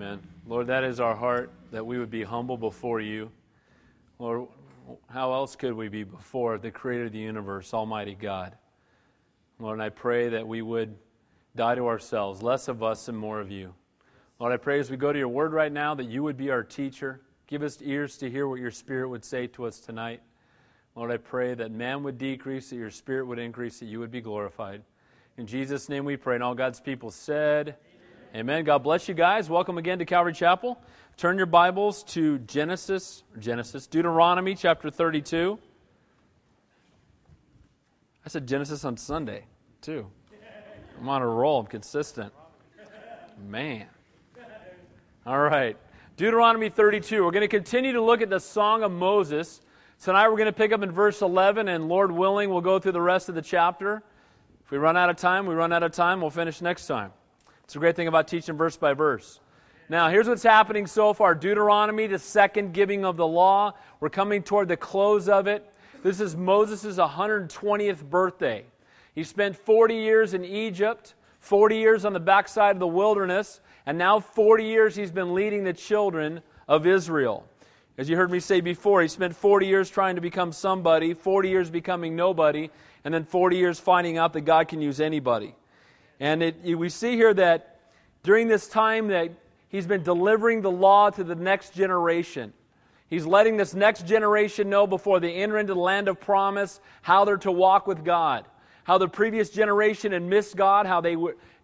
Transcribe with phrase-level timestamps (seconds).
[0.00, 0.20] Amen.
[0.46, 3.32] Lord, that is our heart, that we would be humble before you.
[4.20, 4.46] Lord,
[5.10, 8.54] how else could we be before the creator of the universe, Almighty God?
[9.58, 10.94] Lord, and I pray that we would
[11.56, 13.74] die to ourselves, less of us and more of you.
[14.38, 16.52] Lord, I pray as we go to your word right now that you would be
[16.52, 17.20] our teacher.
[17.48, 20.22] Give us ears to hear what your spirit would say to us tonight.
[20.94, 24.12] Lord, I pray that man would decrease, that your spirit would increase, that you would
[24.12, 24.84] be glorified.
[25.38, 26.36] In Jesus' name we pray.
[26.36, 27.74] And all God's people said,
[28.34, 28.64] Amen.
[28.64, 29.48] God bless you guys.
[29.48, 30.78] Welcome again to Calvary Chapel.
[31.16, 35.58] Turn your Bibles to Genesis, Genesis, Deuteronomy chapter 32.
[38.24, 39.44] I said Genesis on Sunday,
[39.80, 40.06] too.
[41.00, 41.60] I'm on a roll.
[41.60, 42.30] I'm consistent.
[43.48, 43.86] Man.
[45.24, 45.78] All right.
[46.18, 47.24] Deuteronomy 32.
[47.24, 49.62] We're going to continue to look at the Song of Moses.
[50.02, 52.92] Tonight we're going to pick up in verse 11, and Lord willing, we'll go through
[52.92, 54.02] the rest of the chapter.
[54.66, 56.20] If we run out of time, we run out of time.
[56.20, 57.12] We'll finish next time.
[57.68, 59.40] It's a great thing about teaching verse by verse.
[59.90, 63.74] Now, here's what's happening so far Deuteronomy, the second giving of the law.
[64.00, 65.70] We're coming toward the close of it.
[66.02, 68.64] This is Moses' 120th birthday.
[69.14, 73.98] He spent 40 years in Egypt, 40 years on the backside of the wilderness, and
[73.98, 77.44] now 40 years he's been leading the children of Israel.
[77.98, 81.50] As you heard me say before, he spent 40 years trying to become somebody, 40
[81.50, 82.70] years becoming nobody,
[83.04, 85.54] and then 40 years finding out that God can use anybody.
[86.20, 87.80] And it, we see here that
[88.22, 89.30] during this time that
[89.68, 92.52] He's been delivering the law to the next generation.
[93.08, 97.24] He's letting this next generation know before they enter into the land of promise how
[97.24, 98.46] they're to walk with God.
[98.84, 101.16] How the previous generation had missed God, how they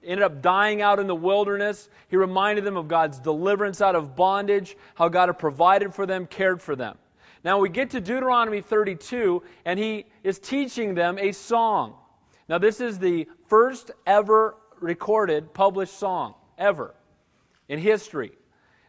[0.02, 1.88] ended up dying out in the wilderness.
[2.08, 6.26] He reminded them of God's deliverance out of bondage, how God had provided for them,
[6.26, 6.98] cared for them.
[7.42, 11.94] Now we get to Deuteronomy 32, and he is teaching them a song.
[12.48, 16.94] Now, this is the first ever recorded, published song, ever
[17.68, 18.32] in history.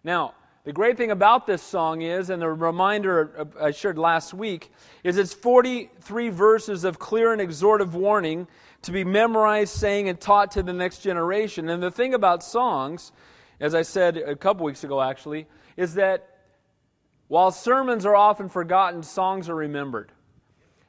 [0.04, 4.34] Now, the great thing about this song is, and the reminder uh, I shared last
[4.34, 4.72] week,
[5.04, 8.48] is it's 43 verses of clear and exhortive warning
[8.82, 11.70] to be memorized, sang, and taught to the next generation.
[11.70, 13.12] And the thing about songs,
[13.60, 16.30] as I said a couple weeks ago actually, is that
[17.28, 20.12] while sermons are often forgotten, songs are remembered.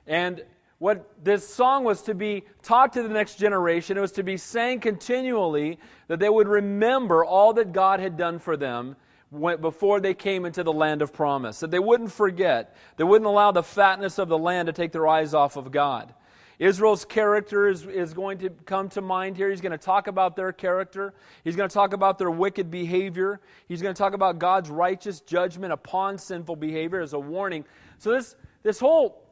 [0.07, 0.43] And
[0.79, 3.97] what this song was to be taught to the next generation.
[3.97, 5.79] It was to be sang continually
[6.09, 8.97] that they would remember all that God had done for them
[9.61, 11.61] before they came into the land of promise.
[11.61, 12.77] That they wouldn't forget.
[12.97, 16.13] They wouldn't allow the fatness of the land to take their eyes off of God.
[16.59, 19.51] Israel's character is, is going to come to mind here.
[19.51, 21.13] He's going to talk about their character.
[21.45, 23.41] He's going to talk about their wicked behavior.
[23.69, 27.65] He's going to talk about God's righteous judgment upon sinful behavior as a warning.
[27.99, 29.26] So, this, this whole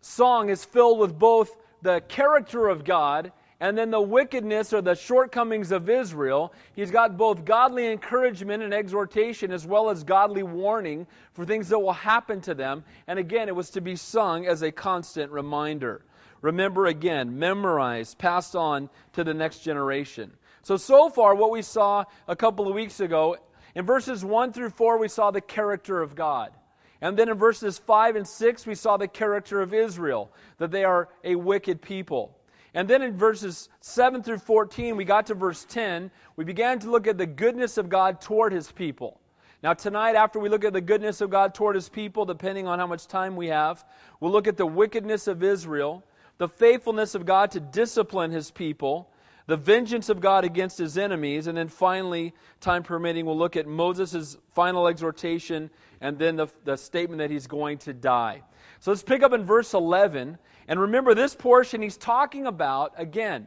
[0.00, 4.94] song is filled with both the character of God and then the wickedness or the
[4.94, 6.52] shortcomings of Israel.
[6.74, 11.78] He's got both godly encouragement and exhortation as well as godly warning for things that
[11.78, 12.84] will happen to them.
[13.08, 16.02] And again, it was to be sung as a constant reminder.
[16.40, 20.30] Remember again, memorize, passed on to the next generation.
[20.62, 23.36] So, so far, what we saw a couple of weeks ago,
[23.74, 26.52] in verses 1 through 4, we saw the character of God.
[27.00, 30.84] And then in verses 5 and 6, we saw the character of Israel, that they
[30.84, 32.36] are a wicked people.
[32.74, 36.10] And then in verses 7 through 14, we got to verse 10.
[36.36, 39.20] We began to look at the goodness of God toward his people.
[39.62, 42.78] Now, tonight, after we look at the goodness of God toward his people, depending on
[42.78, 43.84] how much time we have,
[44.20, 46.04] we'll look at the wickedness of Israel,
[46.38, 49.10] the faithfulness of God to discipline his people,
[49.48, 53.66] the vengeance of God against his enemies, and then finally, time permitting, we'll look at
[53.66, 55.70] Moses' final exhortation
[56.02, 58.42] and then the, the statement that he's going to die.
[58.78, 60.36] So let's pick up in verse 11.
[60.68, 63.46] And remember, this portion he's talking about, again,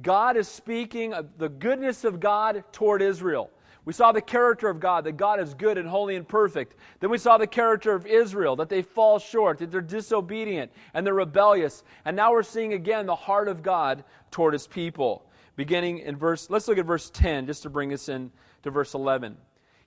[0.00, 3.50] God is speaking of the goodness of God toward Israel.
[3.88, 6.74] We saw the character of God, that God is good and holy and perfect.
[7.00, 11.06] Then we saw the character of Israel, that they fall short, that they're disobedient and
[11.06, 11.84] they're rebellious.
[12.04, 15.24] And now we're seeing again the heart of God toward his people.
[15.56, 18.30] Beginning in verse, let's look at verse 10 just to bring us in
[18.62, 19.36] to verse 11.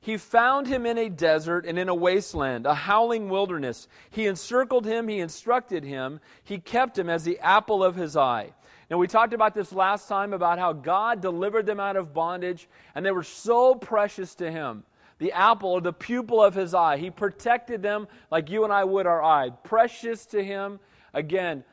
[0.01, 3.87] He found him in a desert and in a wasteland, a howling wilderness.
[4.09, 8.53] He encircled him, he instructed him, he kept him as the apple of his eye.
[8.89, 12.67] Now, we talked about this last time about how God delivered them out of bondage,
[12.93, 14.83] and they were so precious to him.
[15.19, 16.97] The apple or the pupil of his eye.
[16.97, 19.51] He protected them like you and I would our eye.
[19.63, 20.79] Precious to him.
[21.13, 21.63] Again,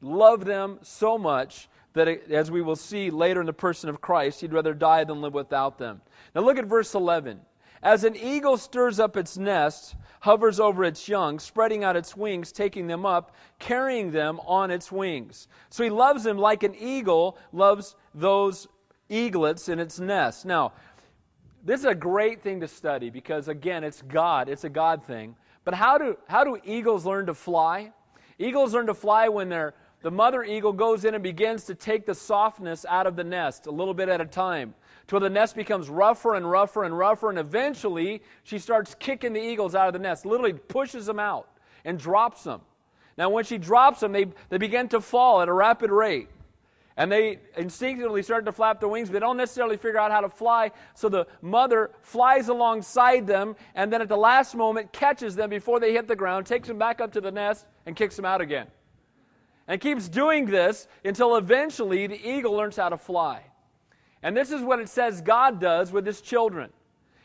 [0.00, 4.40] loved them so much that, as we will see later in the person of Christ,
[4.40, 6.00] he'd rather die than live without them.
[6.34, 7.40] Now, look at verse 11.
[7.82, 12.52] As an eagle stirs up its nest, hovers over its young, spreading out its wings,
[12.52, 15.48] taking them up, carrying them on its wings.
[15.68, 18.68] So he loves them like an eagle loves those
[19.08, 20.46] eaglets in its nest.
[20.46, 20.72] Now,
[21.64, 25.34] this is a great thing to study because, again, it's God, it's a God thing.
[25.64, 27.92] But how do, how do eagles learn to fly?
[28.38, 32.06] Eagles learn to fly when they're, the mother eagle goes in and begins to take
[32.06, 34.74] the softness out of the nest a little bit at a time
[35.06, 39.42] till the nest becomes rougher and rougher and rougher, and eventually she starts kicking the
[39.42, 41.48] eagles out of the nest, literally pushes them out
[41.84, 42.60] and drops them.
[43.18, 46.28] Now, when she drops them, they, they begin to fall at a rapid rate.
[46.96, 50.20] And they instinctively start to flap their wings, but they don't necessarily figure out how
[50.20, 50.70] to fly.
[50.94, 55.80] So the mother flies alongside them, and then at the last moment catches them before
[55.80, 58.40] they hit the ground, takes them back up to the nest, and kicks them out
[58.40, 58.66] again.
[59.72, 63.40] And keeps doing this until eventually the eagle learns how to fly.
[64.22, 66.68] And this is what it says God does with his children.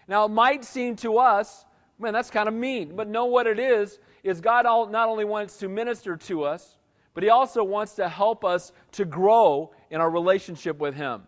[0.08, 1.66] Now, it might seem to us,
[2.00, 5.58] man, that's kind of mean, but know what it is is God not only wants
[5.58, 6.78] to minister to us,
[7.14, 11.24] but He also wants to help us to grow in our relationship with Him.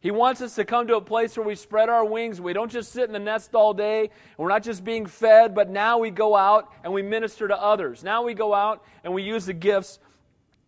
[0.00, 2.40] He wants us to come to a place where we spread our wings.
[2.40, 4.00] We don't just sit in the nest all day.
[4.00, 7.56] And we're not just being fed, but now we go out and we minister to
[7.56, 8.02] others.
[8.02, 10.00] Now we go out and we use the gifts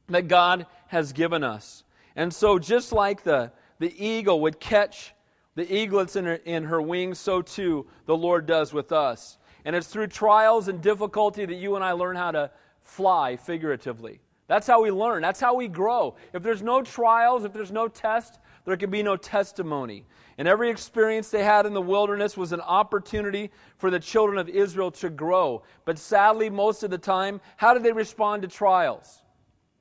[0.08, 1.84] that God has given us.
[2.14, 5.14] And so, just like the, the eagle would catch
[5.54, 9.38] the eaglets in her, in her wings, so too the Lord does with us.
[9.64, 12.50] And it's through trials and difficulty that you and I learn how to
[12.84, 14.20] fly figuratively.
[14.48, 15.22] That's how we learn.
[15.22, 16.14] That's how we grow.
[16.32, 20.04] If there's no trials, if there's no test, there can be no testimony.
[20.38, 24.48] And every experience they had in the wilderness was an opportunity for the children of
[24.48, 25.62] Israel to grow.
[25.84, 29.22] But sadly, most of the time, how did they respond to trials?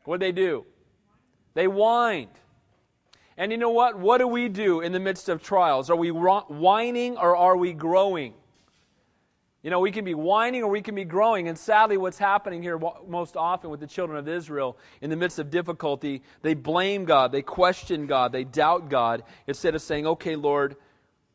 [0.06, 0.66] What did they do?
[1.54, 2.30] They whined.
[3.38, 4.00] And you know what?
[4.00, 5.90] What do we do in the midst of trials?
[5.90, 8.34] Are we whining or are we growing?
[9.62, 11.48] You know, we can be whining or we can be growing.
[11.48, 15.40] And sadly, what's happening here most often with the children of Israel in the midst
[15.40, 20.36] of difficulty, they blame God, they question God, they doubt God, instead of saying, okay,
[20.36, 20.76] Lord,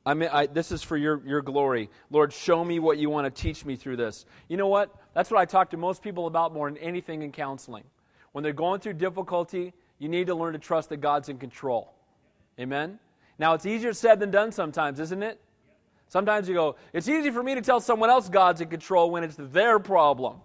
[0.06, 1.90] I mean, I, this is for your, your glory.
[2.08, 4.24] Lord, show me what you want to teach me through this.
[4.48, 4.94] You know what?
[5.12, 7.84] That's what I talk to most people about more than anything in counseling.
[8.32, 11.92] When they're going through difficulty, you need to learn to trust that God's in control.
[12.58, 12.98] Amen?
[13.38, 15.40] Now, it's easier said than done sometimes, isn't it?
[16.08, 19.22] Sometimes you go, it's easy for me to tell someone else God's in control when
[19.22, 20.38] it's their problem.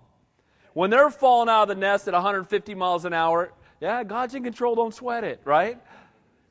[0.73, 3.51] When they're falling out of the nest at 150 miles an hour,
[3.81, 5.79] yeah, God's in control, don't sweat it, right?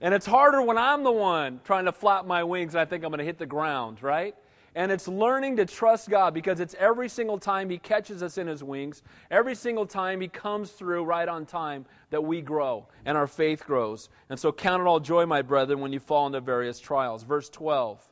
[0.00, 3.04] And it's harder when I'm the one trying to flap my wings and I think
[3.04, 4.34] I'm going to hit the ground, right?
[4.76, 8.46] And it's learning to trust God because it's every single time He catches us in
[8.46, 13.16] His wings, every single time He comes through right on time that we grow and
[13.16, 14.08] our faith grows.
[14.30, 17.22] And so count it all joy, my brethren, when you fall into various trials.
[17.22, 18.08] Verse 12.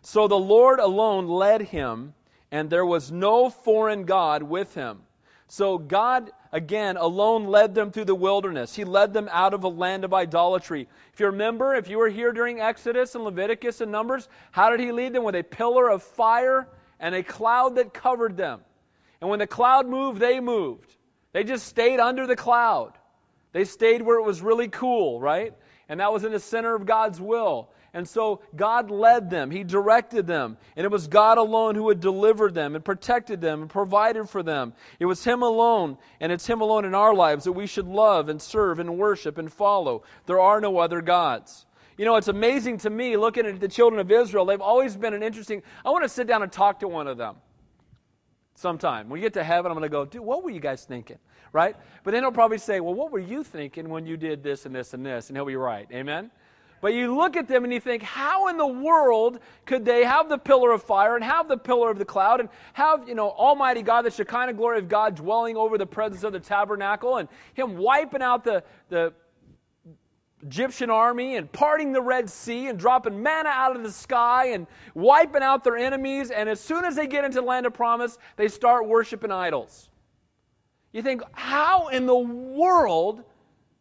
[0.00, 2.14] So the Lord alone led him,
[2.50, 5.00] and there was no foreign God with him.
[5.48, 8.74] So God, again, alone led them through the wilderness.
[8.74, 10.88] He led them out of a land of idolatry.
[11.12, 14.80] If you remember, if you were here during Exodus and Leviticus and Numbers, how did
[14.80, 15.22] He lead them?
[15.22, 18.60] With a pillar of fire and a cloud that covered them.
[19.20, 20.96] And when the cloud moved, they moved.
[21.32, 22.92] They just stayed under the cloud.
[23.52, 25.54] They stayed where it was really cool, right?
[25.88, 27.70] And that was in the center of God's will.
[27.94, 32.00] And so God led them, He directed them, and it was God alone who had
[32.00, 34.74] delivered them and protected them and provided for them.
[34.98, 38.28] It was Him alone, and it's Him alone in our lives that we should love
[38.28, 40.02] and serve and worship and follow.
[40.26, 41.66] There are no other gods.
[41.96, 44.44] You know, it's amazing to me looking at the children of Israel.
[44.44, 45.62] They've always been an interesting.
[45.84, 47.36] I want to sit down and talk to one of them
[48.54, 49.08] sometime.
[49.08, 51.18] When you get to heaven, I'm going to go, dude, what were you guys thinking?
[51.52, 51.74] Right?
[52.04, 54.74] But then he'll probably say, well, what were you thinking when you did this and
[54.74, 55.28] this and this?
[55.28, 55.88] And he'll be right.
[55.90, 56.30] Amen?
[56.80, 60.28] But you look at them and you think, how in the world could they have
[60.28, 63.30] the pillar of fire and have the pillar of the cloud and have, you know,
[63.30, 67.28] Almighty God, the Shekinah glory of God dwelling over the presence of the tabernacle and
[67.54, 69.12] Him wiping out the, the
[70.42, 74.66] Egyptian army and parting the Red Sea and dropping manna out of the sky and
[74.94, 76.30] wiping out their enemies.
[76.30, 79.88] And as soon as they get into the land of promise, they start worshiping idols.
[80.92, 83.24] You think, how in the world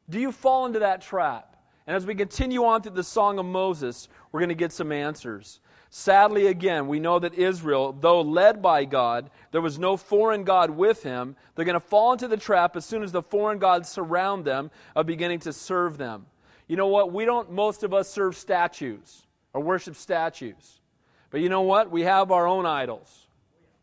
[0.09, 1.54] do you fall into that trap?
[1.87, 4.91] And as we continue on through the Song of Moses, we're going to get some
[4.91, 5.59] answers.
[5.91, 10.71] Sadly, again, we know that Israel, though led by God, there was no foreign God
[10.71, 11.35] with him.
[11.53, 14.71] They're going to fall into the trap as soon as the foreign gods surround them
[14.95, 16.25] of beginning to serve them.
[16.67, 17.13] You know what?
[17.13, 20.81] We don't, most of us, serve statues or worship statues.
[21.29, 21.91] But you know what?
[21.91, 23.21] We have our own idols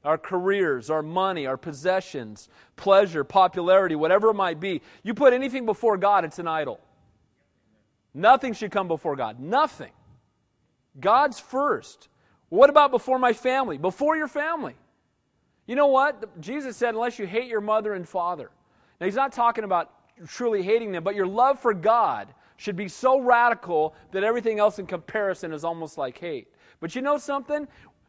[0.04, 4.82] our careers, our money, our possessions, pleasure, popularity, whatever it might be.
[5.04, 6.80] You put anything before God, it's an idol.
[8.14, 9.40] Nothing should come before God.
[9.40, 9.92] Nothing.
[11.00, 12.08] God's first.
[12.48, 13.78] What about before my family?
[13.78, 14.74] Before your family.
[15.66, 16.40] You know what?
[16.40, 18.50] Jesus said, unless you hate your mother and father.
[19.00, 19.90] Now, he's not talking about
[20.26, 24.78] truly hating them, but your love for God should be so radical that everything else
[24.78, 26.48] in comparison is almost like hate.
[26.80, 27.66] But you know something?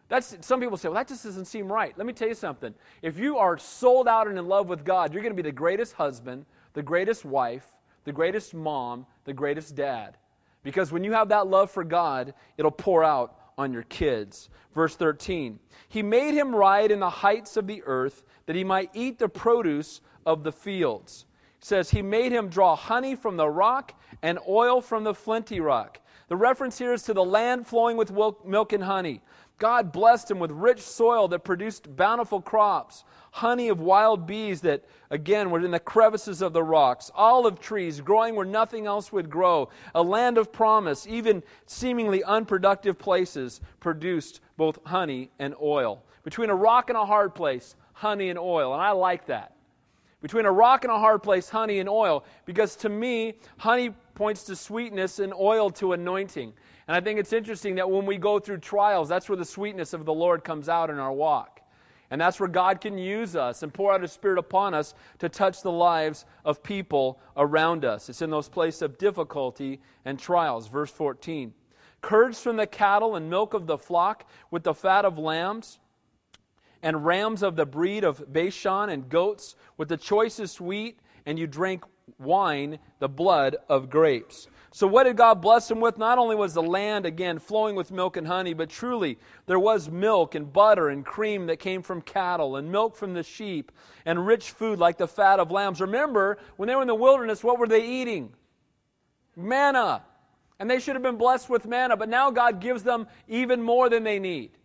[0.10, 1.98] That's, some people say, well, that just doesn't seem right.
[1.98, 2.74] Let me tell you something.
[3.01, 5.53] If you are sold out and in love with God, you're going to be the
[5.53, 7.65] greatest husband, the greatest wife,
[8.03, 10.17] the greatest mom, the greatest dad.
[10.63, 14.50] Because when you have that love for God, it'll pour out on your kids.
[14.74, 18.89] Verse 13 He made him ride in the heights of the earth that he might
[18.93, 21.25] eat the produce of the fields.
[21.60, 25.60] It says, He made him draw honey from the rock and oil from the flinty
[25.60, 26.00] rock.
[26.29, 29.22] The reference here is to the land flowing with milk and honey.
[29.63, 34.84] God blessed him with rich soil that produced bountiful crops, honey of wild bees that,
[35.10, 39.29] again, were in the crevices of the rocks, olive trees growing where nothing else would
[39.29, 46.03] grow, a land of promise, even seemingly unproductive places produced both honey and oil.
[46.25, 48.74] Between a rock and a hard place, honey and oil.
[48.74, 49.55] And I like that.
[50.22, 52.25] Between a rock and a hard place, honey and oil.
[52.43, 56.51] Because to me, honey points to sweetness and oil to anointing.
[56.88, 59.94] And I think it's interesting that when we go through trials, that's where the sweetness
[59.94, 61.62] of the Lord comes out in our walk.
[62.12, 65.30] And that's where God can use us and pour out His Spirit upon us to
[65.30, 68.10] touch the lives of people around us.
[68.10, 70.68] It's in those places of difficulty and trials.
[70.68, 71.54] Verse 14
[72.02, 75.80] Curds from the cattle and milk of the flock with the fat of lambs
[76.84, 81.48] and rams of the breed of Bashan and goats with the choicest wheat, and you
[81.48, 81.86] drank
[82.20, 84.48] wine, the blood of grapes.
[84.75, 86.00] So, what did God bless him with?
[86.00, 89.88] Not only was the land, again, flowing with milk and honey, but truly there was
[89.88, 93.72] milk and butter and cream that came from cattle, and milk from the sheep,
[94.03, 95.80] and rich food like the fat of lambs.
[95.80, 98.34] Remember, when they were in the wilderness, what were they eating?
[99.36, 100.01] Manna.
[100.60, 103.89] And they should have been blessed with manna, but now God gives them even more
[103.89, 104.58] than they need.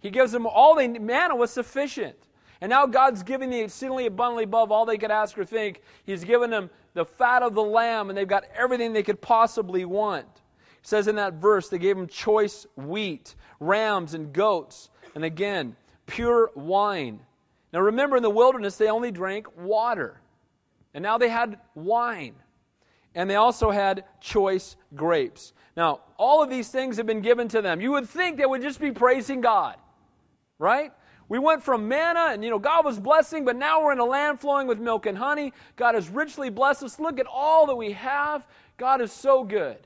[0.00, 2.16] He gives them all they manna was sufficient.
[2.62, 5.82] And now God's giving them exceedingly abundantly above all they could ask or think.
[6.04, 9.84] He's given them the fat of the lamb, and they've got everything they could possibly
[9.84, 10.24] want.
[10.24, 15.76] It says in that verse, they gave them choice wheat, rams, and goats, and again,
[16.06, 17.20] pure wine.
[17.72, 20.20] Now remember, in the wilderness, they only drank water.
[20.94, 22.34] And now they had wine.
[23.14, 25.52] And they also had choice grapes.
[25.76, 27.82] Now, all of these things have been given to them.
[27.82, 29.76] You would think they would just be praising God,
[30.58, 30.92] right?
[31.28, 34.04] We went from manna and, you know, God was blessing, but now we're in a
[34.04, 35.52] land flowing with milk and honey.
[35.74, 37.00] God has richly blessed us.
[37.00, 38.46] Look at all that we have.
[38.76, 39.78] God is so good.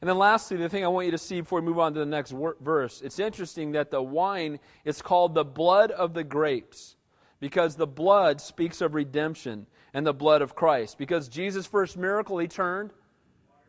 [0.00, 2.00] And then lastly, the thing I want you to see before we move on to
[2.00, 6.96] the next verse, it's interesting that the wine is called the blood of the grapes
[7.40, 10.98] because the blood speaks of redemption and the blood of Christ.
[10.98, 12.92] Because Jesus' first miracle, he turned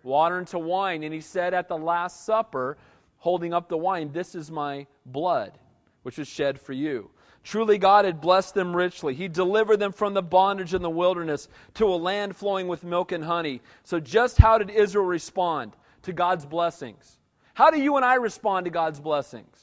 [0.03, 2.77] water into wine, and he said at the Last Supper,
[3.17, 5.59] holding up the wine, This is my blood
[6.03, 7.09] which was shed for you.
[7.43, 9.13] Truly, God had blessed them richly.
[9.13, 13.11] He delivered them from the bondage in the wilderness to a land flowing with milk
[13.11, 13.61] and honey.
[13.83, 17.17] So, just how did Israel respond to God's blessings?
[17.53, 19.57] How do you and I respond to God's blessings?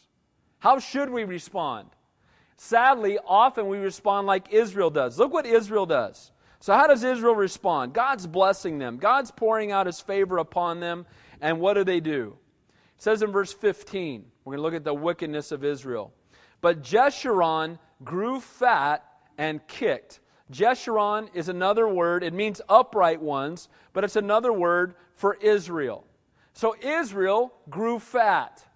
[0.59, 1.89] How should we respond?
[2.57, 5.19] Sadly, often we respond like Israel does.
[5.19, 6.33] Look what Israel does.
[6.61, 7.93] So, how does Israel respond?
[7.93, 11.07] God's blessing them, God's pouring out his favor upon them,
[11.41, 12.37] and what do they do?
[12.97, 16.15] It says in verse 15, we're going to look at the wickedness of Israel.
[16.67, 19.05] But Jeshurun grew fat
[19.39, 20.19] and kicked.
[20.53, 22.25] Jeshurun is another word.
[22.25, 26.05] It means upright ones, but it's another word for Israel.
[26.55, 28.67] So Israel grew fat.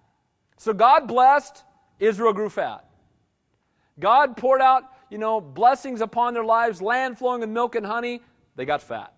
[0.55, 1.65] So God blessed,
[1.99, 2.85] Israel grew fat.
[3.99, 8.21] God poured out, you know, blessings upon their lives, land flowing with milk and honey,
[8.55, 9.11] they got fat.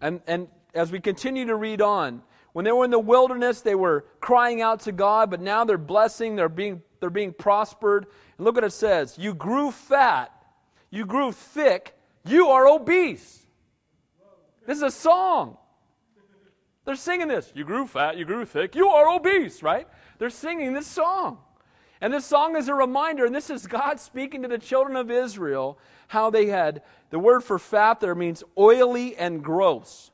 [0.00, 2.22] And, and as we continue to read on,
[2.58, 5.78] when they were in the wilderness, they were crying out to God, but now they're
[5.78, 8.06] blessing, they're being they're being prospered.
[8.36, 10.32] And look what it says You grew fat,
[10.90, 13.46] you grew thick, you are obese.
[14.66, 15.56] This is a song.
[16.84, 17.52] They're singing this.
[17.54, 19.86] You grew fat, you grew thick, you are obese, right?
[20.18, 21.38] They're singing this song.
[22.00, 25.12] And this song is a reminder, and this is God speaking to the children of
[25.12, 30.10] Israel, how they had the word for fat there means oily and gross.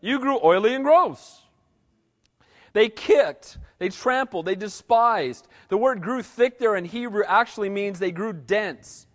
[0.00, 1.42] You grew oily and gross.
[2.72, 5.48] They kicked, they trampled, they despised.
[5.68, 9.06] The word grew thick there in Hebrew actually means they grew dense.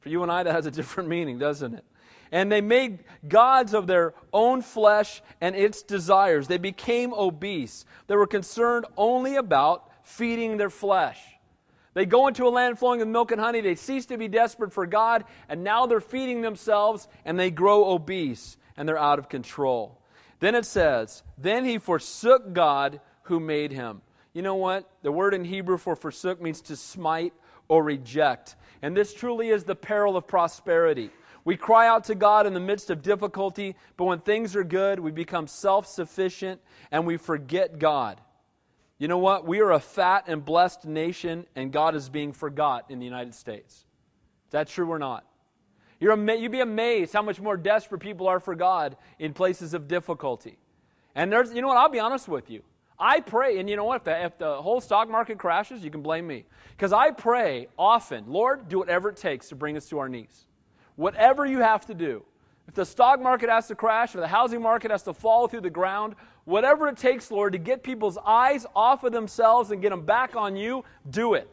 [0.00, 1.84] For you and I, that has a different meaning, doesn't it?
[2.32, 6.46] And they made gods of their own flesh and its desires.
[6.46, 7.84] They became obese.
[8.06, 11.20] They were concerned only about feeding their flesh.
[11.92, 13.60] They go into a land flowing with milk and honey.
[13.60, 17.90] They cease to be desperate for God, and now they're feeding themselves and they grow
[17.90, 20.00] obese and they're out of control.
[20.38, 24.00] Then it says, Then he forsook God who made him.
[24.32, 24.90] You know what?
[25.02, 27.34] The word in Hebrew for forsook means to smite
[27.68, 28.56] or reject.
[28.80, 31.10] And this truly is the peril of prosperity.
[31.44, 34.98] We cry out to God in the midst of difficulty, but when things are good,
[34.98, 38.18] we become self sufficient and we forget God.
[38.96, 39.46] You know what?
[39.46, 43.34] We are a fat and blessed nation, and God is being forgot in the United
[43.34, 43.74] States.
[43.74, 45.26] Is that true or not?
[46.00, 49.74] You're ama- you'd be amazed how much more desperate people are for God in places
[49.74, 50.58] of difficulty.
[51.14, 51.76] And there's, you know what?
[51.76, 52.62] I'll be honest with you.
[52.98, 53.96] I pray, and you know what?
[53.96, 56.44] If the, if the whole stock market crashes, you can blame me.
[56.76, 60.46] Because I pray often, Lord, do whatever it takes to bring us to our knees.
[60.96, 62.24] Whatever you have to do.
[62.68, 65.62] If the stock market has to crash, or the housing market has to fall through
[65.62, 66.14] the ground,
[66.44, 70.36] whatever it takes, Lord, to get people's eyes off of themselves and get them back
[70.36, 71.48] on you, do it.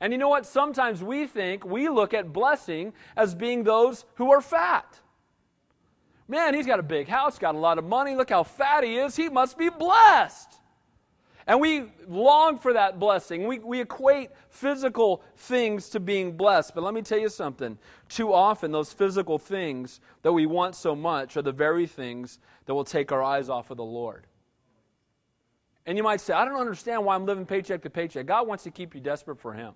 [0.00, 0.46] And you know what?
[0.46, 4.98] Sometimes we think, we look at blessing as being those who are fat.
[6.26, 8.14] Man, he's got a big house, got a lot of money.
[8.14, 9.16] Look how fat he is.
[9.16, 10.60] He must be blessed.
[11.46, 13.46] And we long for that blessing.
[13.46, 16.74] We, we equate physical things to being blessed.
[16.74, 17.76] But let me tell you something.
[18.08, 22.74] Too often, those physical things that we want so much are the very things that
[22.74, 24.28] will take our eyes off of the Lord.
[25.86, 28.26] And you might say, I don't understand why I'm living paycheck to paycheck.
[28.26, 29.74] God wants to keep you desperate for Him.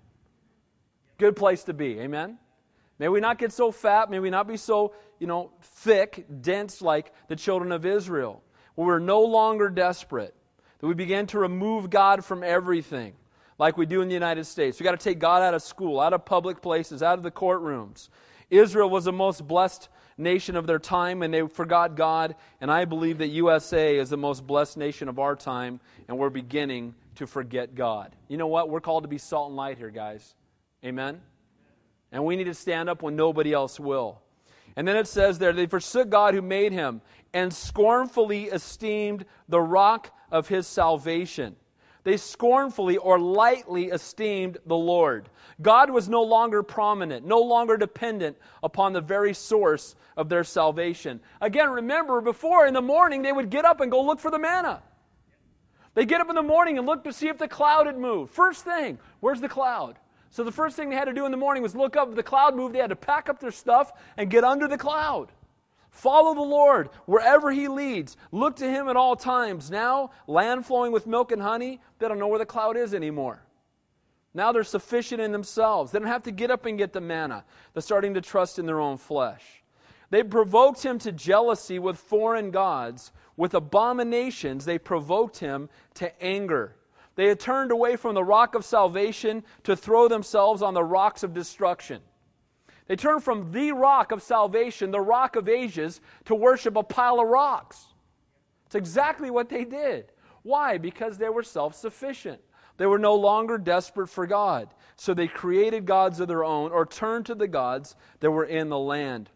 [1.17, 1.99] Good place to be.
[1.99, 2.37] Amen?
[2.99, 4.09] May we not get so fat.
[4.09, 8.41] May we not be so, you know, thick, dense like the children of Israel.
[8.75, 10.33] Where we're no longer desperate.
[10.79, 13.13] That we begin to remove God from everything
[13.57, 14.79] like we do in the United States.
[14.79, 17.31] We've got to take God out of school, out of public places, out of the
[17.31, 18.09] courtrooms.
[18.49, 22.35] Israel was the most blessed nation of their time and they forgot God.
[22.61, 26.29] And I believe that USA is the most blessed nation of our time and we're
[26.29, 28.15] beginning to forget God.
[28.27, 28.69] You know what?
[28.69, 30.35] We're called to be salt and light here, guys.
[30.85, 31.21] Amen?
[32.11, 34.21] And we need to stand up when nobody else will.
[34.75, 37.01] And then it says there, they forsook God who made him
[37.33, 41.55] and scornfully esteemed the rock of his salvation.
[42.03, 45.27] They scornfully or lightly esteemed the Lord.
[45.59, 51.19] God was no longer prominent, no longer dependent upon the very source of their salvation.
[51.41, 54.37] Again, remember, before in the morning they would get up and go look for the
[54.37, 54.83] manna.
[55.95, 58.33] They get up in the morning and look to see if the cloud had moved.
[58.33, 59.97] First thing, where's the cloud?
[60.35, 62.13] So the first thing they had to do in the morning was look up.
[62.13, 65.31] The cloud moved, they had to pack up their stuff and get under the cloud.
[65.91, 68.17] Follow the Lord wherever He leads.
[68.33, 69.71] Look to Him at all times.
[69.71, 73.43] Now, land flowing with milk and honey, they don't know where the cloud is anymore.
[74.33, 75.93] Now they're sufficient in themselves.
[75.93, 77.45] They don't have to get up and get the manna.
[77.71, 79.63] They're starting to trust in their own flesh.
[80.09, 83.13] They provoked him to jealousy with foreign gods.
[83.37, 86.75] With abominations, they provoked him to anger.
[87.15, 91.23] They had turned away from the rock of salvation to throw themselves on the rocks
[91.23, 92.01] of destruction.
[92.87, 97.19] They turned from the rock of salvation, the rock of ages, to worship a pile
[97.19, 97.87] of rocks.
[98.65, 100.11] It's exactly what they did.
[100.43, 100.77] Why?
[100.77, 102.41] Because they were self sufficient.
[102.77, 104.73] They were no longer desperate for God.
[104.97, 108.69] So they created gods of their own or turned to the gods that were in
[108.69, 109.29] the land.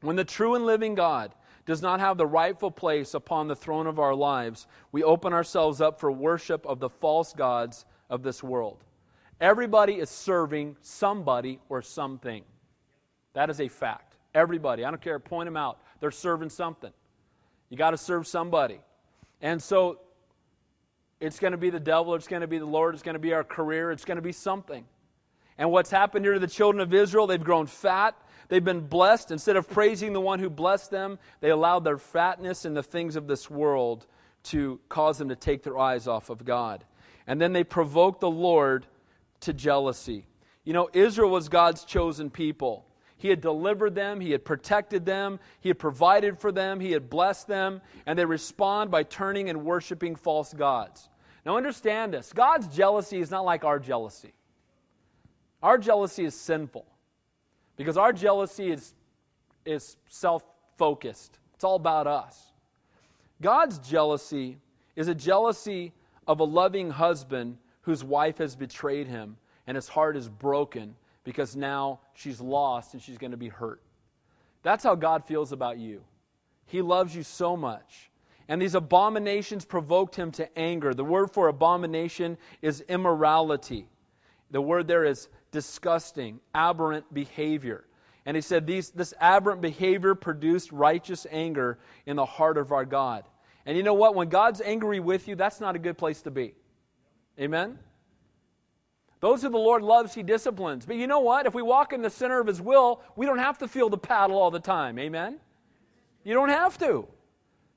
[0.00, 1.34] When the true and living God
[1.66, 5.80] does not have the rightful place upon the throne of our lives, we open ourselves
[5.80, 8.84] up for worship of the false gods of this world.
[9.40, 12.44] Everybody is serving somebody or something.
[13.34, 14.16] That is a fact.
[14.34, 15.78] Everybody, I don't care, point them out.
[16.00, 16.92] They're serving something.
[17.68, 18.80] You got to serve somebody.
[19.40, 20.00] And so
[21.20, 23.20] it's going to be the devil, it's going to be the Lord, it's going to
[23.20, 24.84] be our career, it's going to be something.
[25.58, 28.16] And what's happened here to the children of Israel, they've grown fat,
[28.52, 29.30] they've been blessed.
[29.30, 33.16] Instead of praising the one who blessed them, they allowed their fatness and the things
[33.16, 34.06] of this world
[34.42, 36.84] to cause them to take their eyes off of God.
[37.26, 38.84] And then they provoked the Lord
[39.40, 40.26] to jealousy.
[40.64, 42.84] You know, Israel was God's chosen people.
[43.16, 47.08] He had delivered them, He had protected them, He had provided for them, He had
[47.08, 51.08] blessed them, and they respond by turning and worshiping false gods.
[51.46, 54.34] Now, understand this God's jealousy is not like our jealousy.
[55.62, 56.84] Our jealousy is sinful
[57.82, 58.94] because our jealousy is,
[59.64, 60.44] is self
[60.78, 62.52] focused, it's all about us.
[63.40, 64.58] God's jealousy
[64.94, 65.92] is a jealousy
[66.28, 71.56] of a loving husband whose wife has betrayed him and his heart is broken because
[71.56, 73.82] now she's lost and she's going to be hurt.
[74.62, 76.02] That's how God feels about you.
[76.66, 78.12] He loves you so much.
[78.46, 80.94] And these abominations provoked him to anger.
[80.94, 83.88] The word for abomination is immorality.
[84.52, 87.84] The word there is disgusting, aberrant behavior.
[88.26, 92.84] And he said, these, This aberrant behavior produced righteous anger in the heart of our
[92.84, 93.24] God.
[93.64, 94.16] And you know what?
[94.16, 96.54] When God's angry with you, that's not a good place to be.
[97.38, 97.78] Amen?
[99.20, 100.84] Those who the Lord loves, He disciplines.
[100.84, 101.46] But you know what?
[101.46, 103.98] If we walk in the center of His will, we don't have to feel the
[103.98, 104.98] paddle all the time.
[104.98, 105.38] Amen?
[106.24, 107.06] You don't have to.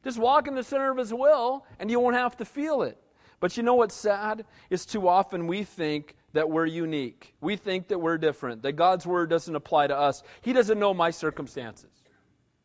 [0.03, 2.97] Just walk in the center of His will, and you won't have to feel it.
[3.39, 4.45] But you know what's sad?
[4.69, 7.33] Is too often we think that we're unique.
[7.39, 10.21] We think that we're different, that God's word doesn't apply to us.
[10.41, 12.03] He doesn't know my circumstances,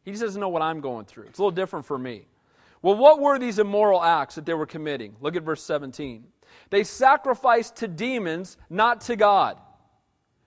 [0.04, 1.24] He just doesn't know what I'm going through.
[1.24, 2.26] It's a little different for me.
[2.82, 5.14] Well, what were these immoral acts that they were committing?
[5.20, 6.24] Look at verse 17.
[6.70, 9.58] They sacrificed to demons, not to God.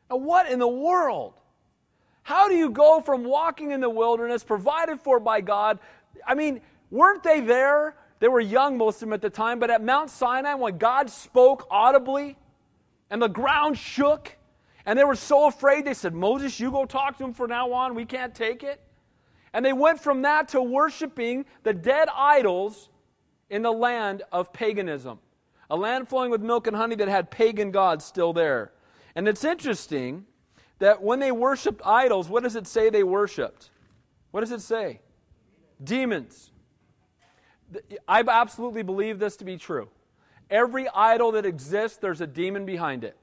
[0.10, 1.40] Now, what in the world?
[2.24, 5.80] How do you go from walking in the wilderness, provided for by God?
[6.26, 7.96] I mean, weren't they there?
[8.20, 11.10] They were young, most of them at the time, but at Mount Sinai, when God
[11.10, 12.36] spoke audibly
[13.14, 14.36] and the ground shook,
[14.88, 17.72] and they were so afraid, they said, Moses, you go talk to him from now
[17.72, 17.94] on.
[17.94, 18.82] We can't take it.
[19.54, 22.90] And they went from that to worshiping the dead idols
[23.52, 25.20] in the land of paganism.
[25.70, 28.72] A land flowing with milk and honey that had pagan gods still there.
[29.14, 30.26] And it's interesting
[30.80, 33.70] that when they worshiped idols, what does it say they worshiped?
[34.32, 35.02] What does it say?
[35.84, 36.50] Demons.
[38.08, 39.90] I absolutely believe this to be true.
[40.54, 43.18] Every idol that exists, there's a demon behind it.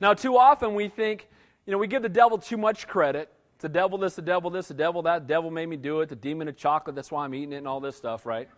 [0.00, 1.28] Now, too often we think,
[1.66, 3.28] you know, we give the devil too much credit.
[3.56, 6.02] It's the devil this, the devil this, the devil that, the devil made me do
[6.02, 8.48] it, the demon of chocolate, that's why I'm eating it, and all this stuff, right?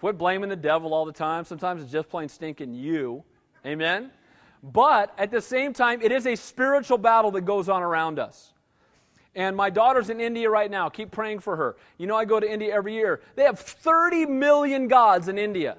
[0.00, 1.46] Quit blaming the devil all the time.
[1.46, 3.24] Sometimes it's just plain stinking you.
[3.64, 4.10] Amen?
[4.62, 8.52] But at the same time, it is a spiritual battle that goes on around us.
[9.34, 10.90] And my daughter's in India right now.
[10.90, 11.76] Keep praying for her.
[11.96, 13.22] You know, I go to India every year.
[13.34, 15.78] They have 30 million gods in India.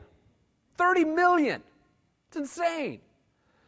[0.78, 1.62] 30 million.
[2.28, 3.00] It's insane.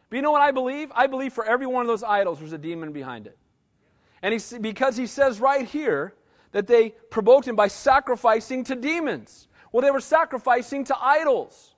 [0.08, 0.90] But you know what I believe?
[0.94, 3.36] I believe for every one of those idols, there's a demon behind it.
[4.22, 6.14] And he, because he says right here
[6.52, 9.48] that they provoked him by sacrificing to demons.
[9.72, 11.74] Well, they were sacrificing to idols.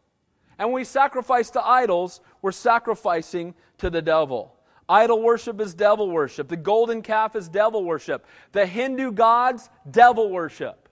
[0.59, 4.55] And when we sacrifice to idols, we're sacrificing to the devil.
[4.88, 6.49] Idol worship is devil worship.
[6.49, 8.27] The golden calf is devil worship.
[8.53, 10.88] The Hindu gods, devil worship.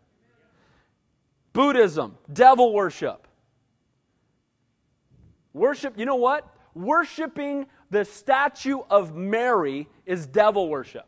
[1.53, 3.26] Buddhism, devil worship.
[5.57, 6.47] Worship, you know what?
[6.75, 11.07] Worshipping the statue of Mary is devil worship.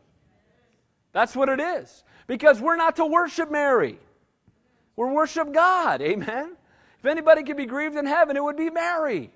[1.11, 2.03] That's what it is.
[2.25, 3.99] Because we're not to worship Mary.
[4.95, 6.01] We're worship God.
[6.01, 6.57] Amen.
[6.97, 9.29] If anybody could be grieved in heaven, it would be Mary.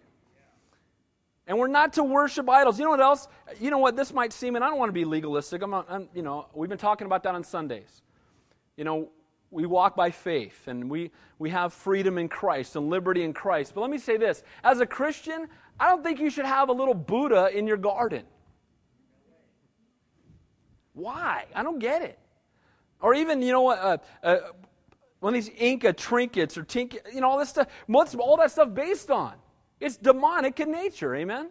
[1.45, 2.79] And we're not to worship idols.
[2.79, 3.27] You know what else?
[3.61, 3.95] You know what?
[3.95, 5.61] This might seem, and I don't want to be legalistic.
[5.61, 8.01] I'm, I'm, you know, we've been talking about that on Sundays.
[8.77, 9.09] You know,
[9.53, 13.73] we walk by faith and we, we have freedom in Christ and liberty in Christ.
[13.75, 15.47] But let me say this as a Christian,
[15.79, 18.23] I don't think you should have a little Buddha in your garden.
[20.93, 21.45] Why?
[21.55, 22.19] I don't get it.
[22.99, 24.39] Or even, you know what, uh, uh,
[25.19, 27.67] one of these Inca trinkets or tink, you know, all this stuff.
[27.87, 29.33] What's all that stuff based on?
[29.79, 31.49] It's demonic in nature, amen?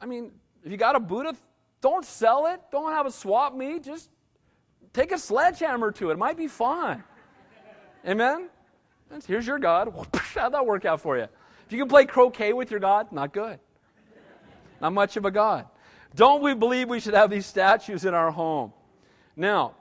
[0.00, 0.32] I mean,
[0.64, 1.34] if you got a Buddha,
[1.80, 2.60] don't sell it.
[2.70, 3.84] Don't have a swap meet.
[3.84, 4.10] Just
[4.92, 6.14] take a sledgehammer to it.
[6.14, 7.04] It might be fun.
[8.06, 8.48] Amen?
[9.26, 9.92] Here's your God.
[10.14, 11.24] How'd that work out for you?
[11.24, 13.58] If you can play croquet with your God, not good.
[14.80, 15.66] Not much of a God.
[16.14, 18.72] Don't we believe we should have these statues in our home?
[19.36, 19.74] Now,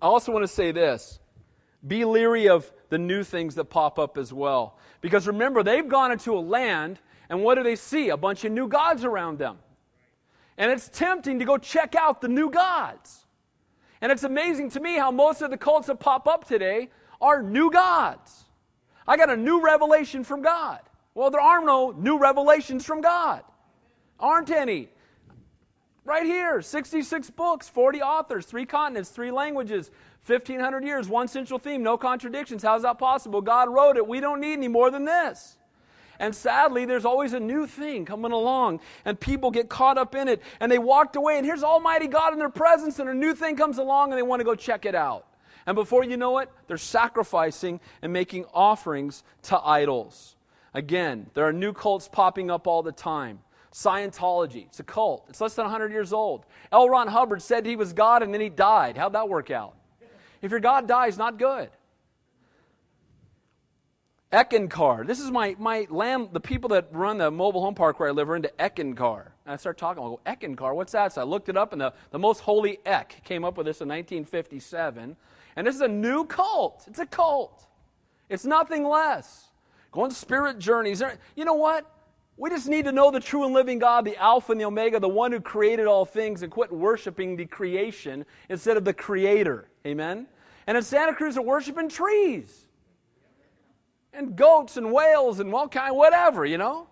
[0.00, 1.20] I also want to say this
[1.86, 4.78] be leery of the new things that pop up as well.
[5.00, 8.10] Because remember, they've gone into a land, and what do they see?
[8.10, 9.58] A bunch of new gods around them.
[10.58, 13.26] And it's tempting to go check out the new gods.
[14.00, 17.42] And it's amazing to me how most of the cults that pop up today are
[17.42, 18.44] new gods.
[19.06, 20.80] I got a new revelation from God.
[21.14, 23.42] Well, there are no new revelations from God.
[24.18, 24.88] Aren't any.
[26.04, 29.90] Right here 66 books, 40 authors, three continents, three languages,
[30.26, 32.62] 1,500 years, one central theme, no contradictions.
[32.62, 33.40] How's that possible?
[33.40, 34.06] God wrote it.
[34.06, 35.56] We don't need any more than this.
[36.22, 40.28] And sadly, there's always a new thing coming along, and people get caught up in
[40.28, 43.34] it, and they walked away, and here's Almighty God in their presence, and a new
[43.34, 45.26] thing comes along, and they want to go check it out.
[45.66, 50.36] And before you know it, they're sacrificing and making offerings to idols.
[50.74, 53.40] Again, there are new cults popping up all the time.
[53.72, 55.26] Scientology, it's a cult.
[55.28, 56.46] It's less than 100 years old.
[56.70, 56.88] L.
[56.88, 58.96] Ron Hubbard said he was God and then he died.
[58.96, 59.74] How'd that work out?
[60.40, 61.68] If your God dies, not good.
[64.32, 65.06] Eckankar.
[65.06, 68.12] This is my, my land, the people that run the mobile home park where I
[68.12, 69.26] live are into Eckankar.
[69.44, 71.12] And I start talking, oh, I go, Eckankar, what's that?
[71.12, 73.82] So I looked it up, and the, the most holy Ek came up with this
[73.82, 75.16] in 1957.
[75.56, 76.84] And this is a new cult.
[76.86, 77.66] It's a cult.
[78.30, 79.48] It's nothing less.
[79.90, 81.02] Going spirit journeys.
[81.36, 81.86] You know what?
[82.38, 84.98] We just need to know the true and living God, the Alpha and the Omega,
[84.98, 89.68] the one who created all things, and quit worshiping the creation instead of the Creator.
[89.86, 90.26] Amen?
[90.66, 92.66] And in Santa Cruz, they're worshiping trees
[94.12, 96.86] and goats and whales and all kind, whatever, you know?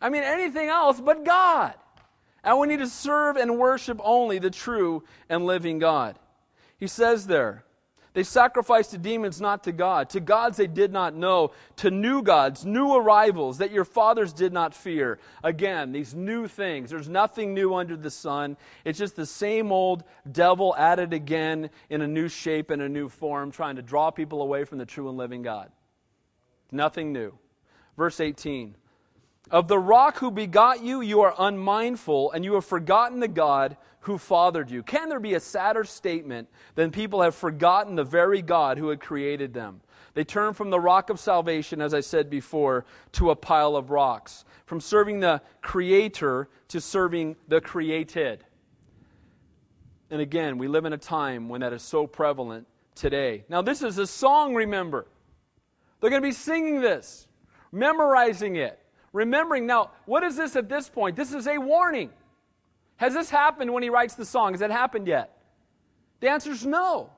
[0.00, 1.74] I mean, anything else but God.
[2.44, 6.18] And we need to serve and worship only the true and living God.
[6.78, 7.64] He says there,
[8.12, 10.10] They sacrificed to demons, not to God.
[10.10, 11.50] To gods they did not know.
[11.76, 15.18] To new gods, new arrivals that your fathers did not fear.
[15.42, 16.90] Again, these new things.
[16.90, 18.56] There's nothing new under the sun.
[18.84, 23.08] It's just the same old devil added again in a new shape and a new
[23.08, 25.72] form, trying to draw people away from the true and living God.
[26.70, 27.38] Nothing new.
[27.96, 28.76] Verse 18
[29.50, 33.76] Of the rock who begot you, you are unmindful, and you have forgotten the God
[34.00, 34.82] who fathered you.
[34.82, 39.00] Can there be a sadder statement than people have forgotten the very God who had
[39.00, 39.80] created them?
[40.14, 43.90] They turn from the rock of salvation, as I said before, to a pile of
[43.90, 44.44] rocks.
[44.66, 48.44] From serving the Creator to serving the created.
[50.10, 53.44] And again, we live in a time when that is so prevalent today.
[53.48, 55.06] Now, this is a song, remember.
[56.00, 57.26] They're going to be singing this,
[57.72, 58.78] memorizing it,
[59.12, 59.66] remembering.
[59.66, 61.16] Now, what is this at this point?
[61.16, 62.10] This is a warning.
[62.96, 64.52] Has this happened when he writes the song?
[64.52, 65.36] Has it happened yet?
[66.20, 67.10] The answer is no.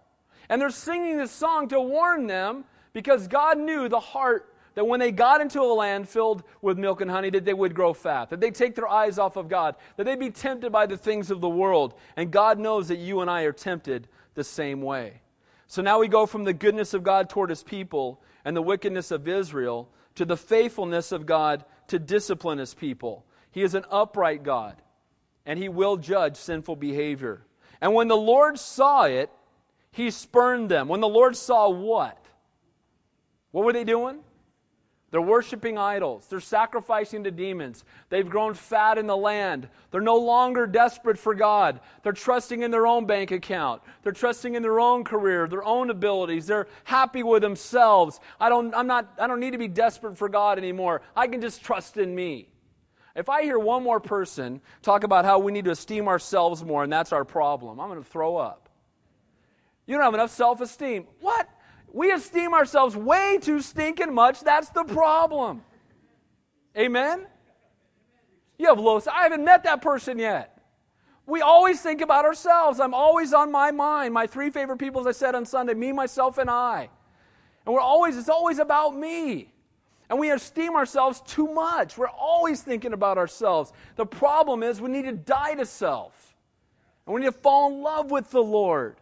[0.48, 5.00] And they're singing this song to warn them because God knew the heart that when
[5.00, 8.30] they got into a land filled with milk and honey, that they would grow fat,
[8.30, 11.30] that they'd take their eyes off of God, that they'd be tempted by the things
[11.30, 11.94] of the world.
[12.16, 15.20] And God knows that you and I are tempted the same way.
[15.66, 19.10] So now we go from the goodness of God toward his people and the wickedness
[19.10, 23.24] of Israel to the faithfulness of God to discipline his people.
[23.50, 24.76] He is an upright God
[25.46, 27.42] and he will judge sinful behavior.
[27.80, 29.30] And when the Lord saw it,
[29.92, 30.88] he spurned them.
[30.88, 32.24] When the Lord saw what?
[33.50, 34.20] What were they doing?
[35.10, 36.26] They're worshiping idols.
[36.28, 37.84] They're sacrificing to demons.
[38.10, 39.68] They've grown fat in the land.
[39.90, 41.80] They're no longer desperate for God.
[42.04, 43.82] They're trusting in their own bank account.
[44.02, 46.46] They're trusting in their own career, their own abilities.
[46.46, 48.20] They're happy with themselves.
[48.38, 51.02] I don't, I'm not, I don't need to be desperate for God anymore.
[51.16, 52.48] I can just trust in me.
[53.16, 56.84] If I hear one more person talk about how we need to esteem ourselves more
[56.84, 58.68] and that's our problem, I'm going to throw up.
[59.86, 61.08] You don't have enough self esteem.
[61.20, 61.48] What?
[61.92, 64.40] We esteem ourselves way too stinking much.
[64.40, 65.62] That's the problem.
[66.76, 67.26] Amen?
[68.58, 69.00] You have low.
[69.12, 70.60] I haven't met that person yet.
[71.26, 72.80] We always think about ourselves.
[72.80, 74.12] I'm always on my mind.
[74.12, 76.88] My three favorite people, as I said on Sunday, me, myself, and I.
[77.64, 79.52] And we're always, it's always about me.
[80.08, 81.96] And we esteem ourselves too much.
[81.96, 83.72] We're always thinking about ourselves.
[83.94, 86.34] The problem is we need to die to self.
[87.06, 88.96] And we need to fall in love with the Lord.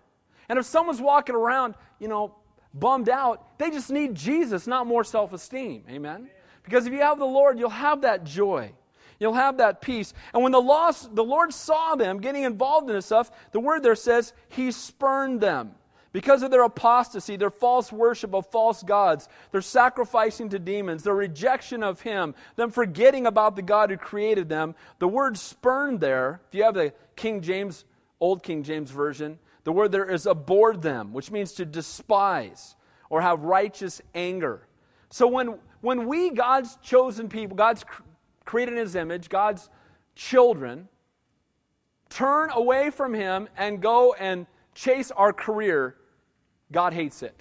[0.51, 2.35] And if someone's walking around, you know,
[2.79, 5.85] bummed out, they just need Jesus, not more self esteem.
[5.89, 6.29] Amen?
[6.63, 8.73] Because if you have the Lord, you'll have that joy.
[9.19, 10.15] You'll have that peace.
[10.33, 13.83] And when the, lost, the Lord saw them getting involved in this stuff, the word
[13.83, 15.73] there says, He spurned them.
[16.13, 21.15] Because of their apostasy, their false worship of false gods, their sacrificing to demons, their
[21.15, 26.41] rejection of Him, them forgetting about the God who created them, the word spurned there,
[26.49, 27.85] if you have the King James,
[28.21, 29.39] Old King James Version,
[29.69, 32.75] the word there is abhorred them, which means to despise
[33.11, 34.67] or have righteous anger.
[35.11, 37.85] So when, when we, God's chosen people, God's
[38.47, 39.69] created in His image, God's
[40.15, 40.89] children,
[42.09, 45.97] turn away from Him and go and chase our career,
[46.73, 47.39] God hates it.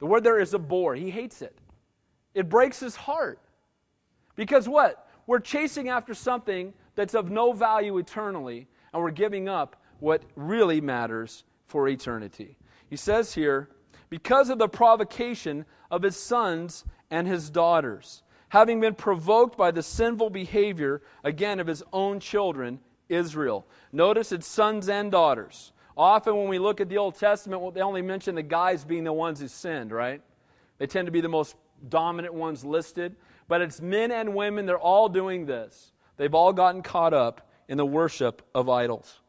[0.00, 0.96] The word there is abhor.
[0.96, 1.56] He hates it.
[2.34, 3.38] It breaks his heart.
[4.34, 5.08] Because what?
[5.28, 10.80] We're chasing after something that's of no value eternally, and we're giving up what really
[10.80, 12.56] matters for eternity.
[12.88, 13.68] He says here,
[14.10, 19.82] because of the provocation of his sons and his daughters, having been provoked by the
[19.82, 23.66] sinful behavior, again, of his own children, Israel.
[23.92, 25.72] Notice it's sons and daughters.
[25.96, 29.12] Often, when we look at the Old Testament, they only mention the guys being the
[29.12, 30.22] ones who sinned, right?
[30.78, 31.56] They tend to be the most
[31.88, 33.16] dominant ones listed.
[33.48, 35.92] But it's men and women, they're all doing this.
[36.16, 39.20] They've all gotten caught up in the worship of idols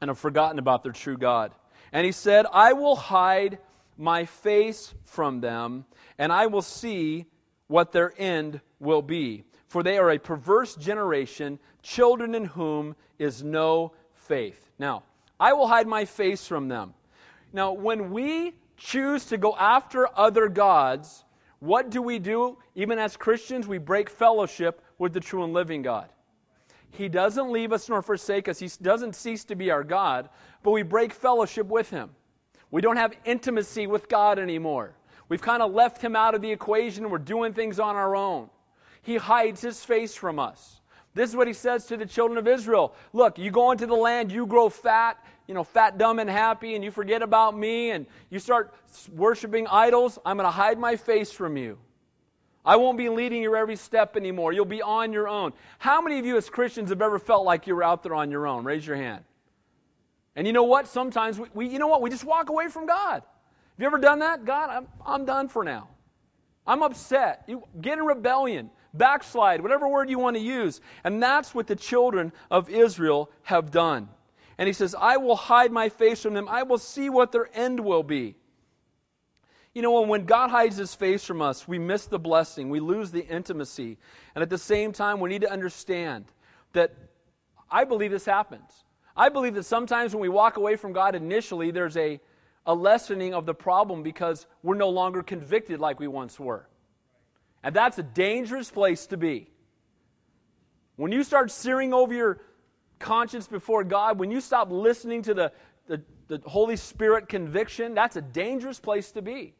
[0.00, 1.52] and have forgotten about their true God.
[1.92, 3.58] And he said, I will hide
[3.96, 5.84] my face from them,
[6.18, 7.26] and I will see
[7.68, 9.44] what their end will be.
[9.68, 14.70] For they are a perverse generation, children in whom is no faith.
[14.78, 15.04] Now,
[15.38, 16.94] I will hide my face from them.
[17.52, 21.24] Now, when we choose to go after other gods,
[21.58, 22.58] what do we do?
[22.74, 26.08] Even as Christians, we break fellowship with the true and living God.
[26.96, 28.58] He doesn't leave us nor forsake us.
[28.58, 30.28] He doesn't cease to be our God,
[30.62, 32.10] but we break fellowship with Him.
[32.70, 34.94] We don't have intimacy with God anymore.
[35.28, 37.10] We've kind of left Him out of the equation.
[37.10, 38.48] We're doing things on our own.
[39.02, 40.80] He hides His face from us.
[41.16, 42.94] This is what he says to the children of Israel.
[43.14, 46.74] Look, you go into the land, you grow fat, you know, fat, dumb, and happy,
[46.74, 48.74] and you forget about me, and you start
[49.14, 50.18] worshiping idols.
[50.26, 51.78] I'm going to hide my face from you.
[52.66, 54.52] I won't be leading your every step anymore.
[54.52, 55.52] You'll be on your own.
[55.78, 58.28] How many of you as Christians have ever felt like you were out there on
[58.32, 58.64] your own?
[58.64, 59.22] Raise your hand.
[60.34, 60.88] And you know what?
[60.88, 62.02] Sometimes we, we, you know what?
[62.02, 63.22] We just walk away from God.
[63.22, 64.44] Have you ever done that?
[64.44, 65.88] God, I'm, I'm done for now.
[66.66, 67.44] I'm upset.
[67.46, 70.80] You get in rebellion, backslide, whatever word you want to use.
[71.04, 74.08] And that's what the children of Israel have done.
[74.58, 76.48] And he says, I will hide my face from them.
[76.48, 78.34] I will see what their end will be.
[79.76, 83.10] You know, when God hides his face from us, we miss the blessing, we lose
[83.10, 83.98] the intimacy.
[84.34, 86.24] And at the same time, we need to understand
[86.72, 86.94] that
[87.70, 88.84] I believe this happens.
[89.14, 92.18] I believe that sometimes when we walk away from God initially, there's a,
[92.64, 96.66] a lessening of the problem because we're no longer convicted like we once were.
[97.62, 99.50] And that's a dangerous place to be.
[100.96, 102.40] When you start searing over your
[102.98, 105.52] conscience before God, when you stop listening to the,
[105.86, 109.52] the, the Holy Spirit conviction, that's a dangerous place to be.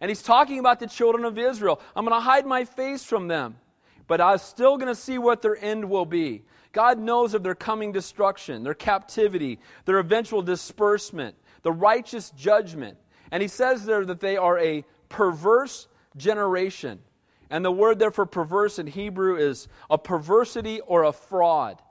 [0.00, 1.80] And he's talking about the children of Israel.
[1.96, 3.56] I'm going to hide my face from them,
[4.06, 6.44] but I'm still going to see what their end will be.
[6.72, 12.98] God knows of their coming destruction, their captivity, their eventual disbursement, the righteous judgment.
[13.30, 17.00] And he says there that they are a perverse generation.
[17.50, 21.82] And the word there for perverse in Hebrew is a perversity or a fraud.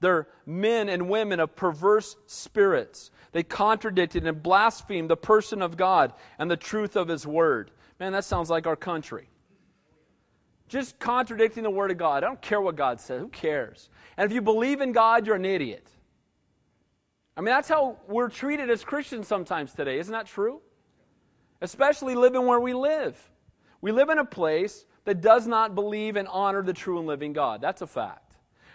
[0.00, 3.10] They're men and women of perverse spirits.
[3.36, 7.70] They contradicted and blasphemed the person of God and the truth of His Word.
[8.00, 9.28] Man, that sounds like our country.
[10.68, 12.24] Just contradicting the Word of God.
[12.24, 13.20] I don't care what God says.
[13.20, 13.90] Who cares?
[14.16, 15.86] And if you believe in God, you're an idiot.
[17.36, 19.98] I mean, that's how we're treated as Christians sometimes today.
[19.98, 20.62] Isn't that true?
[21.60, 23.20] Especially living where we live.
[23.82, 27.34] We live in a place that does not believe and honor the true and living
[27.34, 27.60] God.
[27.60, 28.25] That's a fact.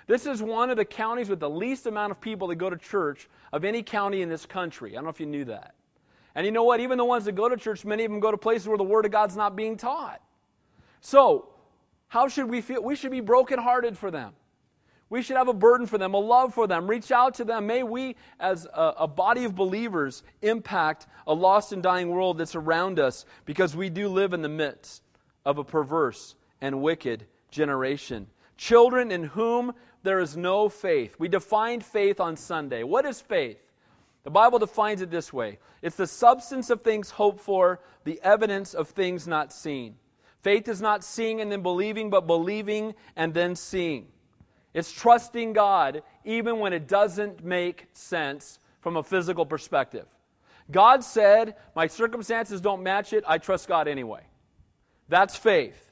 [0.07, 2.77] This is one of the counties with the least amount of people that go to
[2.77, 4.91] church of any county in this country.
[4.91, 5.75] I don't know if you knew that.
[6.35, 6.79] And you know what?
[6.79, 8.83] Even the ones that go to church, many of them go to places where the
[8.83, 10.21] Word of God's not being taught.
[11.01, 11.49] So,
[12.07, 12.83] how should we feel?
[12.83, 14.33] We should be brokenhearted for them.
[15.11, 17.67] We should have a burden for them, a love for them, reach out to them.
[17.67, 22.55] May we, as a, a, body of believers, impact a lost and dying world that's
[22.55, 25.03] around us because we do live in the midst
[25.45, 28.27] of a perverse and wicked generation.
[28.55, 31.15] Children in whom there is no faith.
[31.19, 32.83] We defined faith on Sunday.
[32.83, 33.59] What is faith?
[34.23, 38.73] The Bible defines it this way it's the substance of things hoped for, the evidence
[38.73, 39.95] of things not seen.
[40.41, 44.07] Faith is not seeing and then believing, but believing and then seeing.
[44.73, 50.07] It's trusting God even when it doesn't make sense from a physical perspective.
[50.69, 54.21] God said, My circumstances don't match it, I trust God anyway.
[55.09, 55.90] That's faith.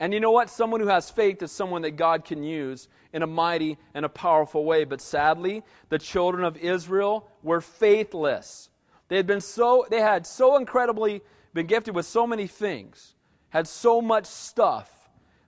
[0.00, 0.50] And you know what?
[0.50, 4.08] Someone who has faith is someone that God can use in a mighty and a
[4.08, 4.84] powerful way.
[4.84, 8.70] But sadly, the children of Israel were faithless.
[9.08, 13.14] They had been so they had so incredibly been gifted with so many things,
[13.50, 14.90] had so much stuff,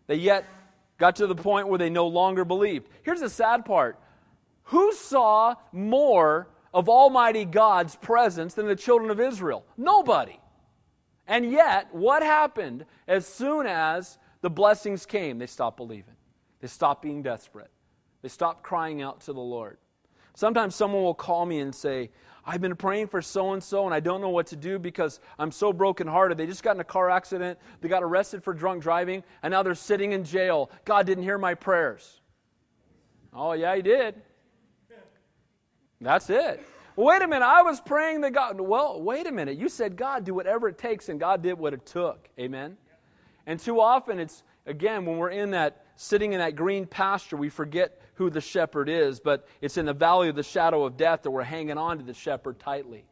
[0.06, 0.44] they yet
[0.98, 2.88] got to the point where they no longer believed.
[3.02, 3.98] Here's the sad part.
[4.64, 9.64] Who saw more of Almighty God's presence than the children of Israel?
[9.76, 10.38] Nobody.
[11.26, 16.14] And yet, what happened as soon as the blessings came, they stopped believing.
[16.60, 17.72] They stopped being desperate.
[18.22, 19.76] They stopped crying out to the Lord.
[20.36, 22.10] Sometimes someone will call me and say,
[22.44, 25.18] I've been praying for so and so, and I don't know what to do because
[25.36, 26.38] I'm so brokenhearted.
[26.38, 29.64] They just got in a car accident, they got arrested for drunk driving, and now
[29.64, 30.70] they're sitting in jail.
[30.84, 32.20] God didn't hear my prayers.
[33.32, 34.14] Oh, yeah, He did.
[36.00, 36.64] That's it.
[36.94, 38.60] Wait a minute, I was praying that God.
[38.60, 39.58] Well, wait a minute.
[39.58, 42.28] You said, God, do whatever it takes, and God did what it took.
[42.38, 42.76] Amen?
[43.46, 47.48] And too often, it's, again, when we're in that, sitting in that green pasture, we
[47.48, 51.22] forget who the shepherd is, but it's in the valley of the shadow of death
[51.22, 53.04] that we're hanging on to the shepherd tightly.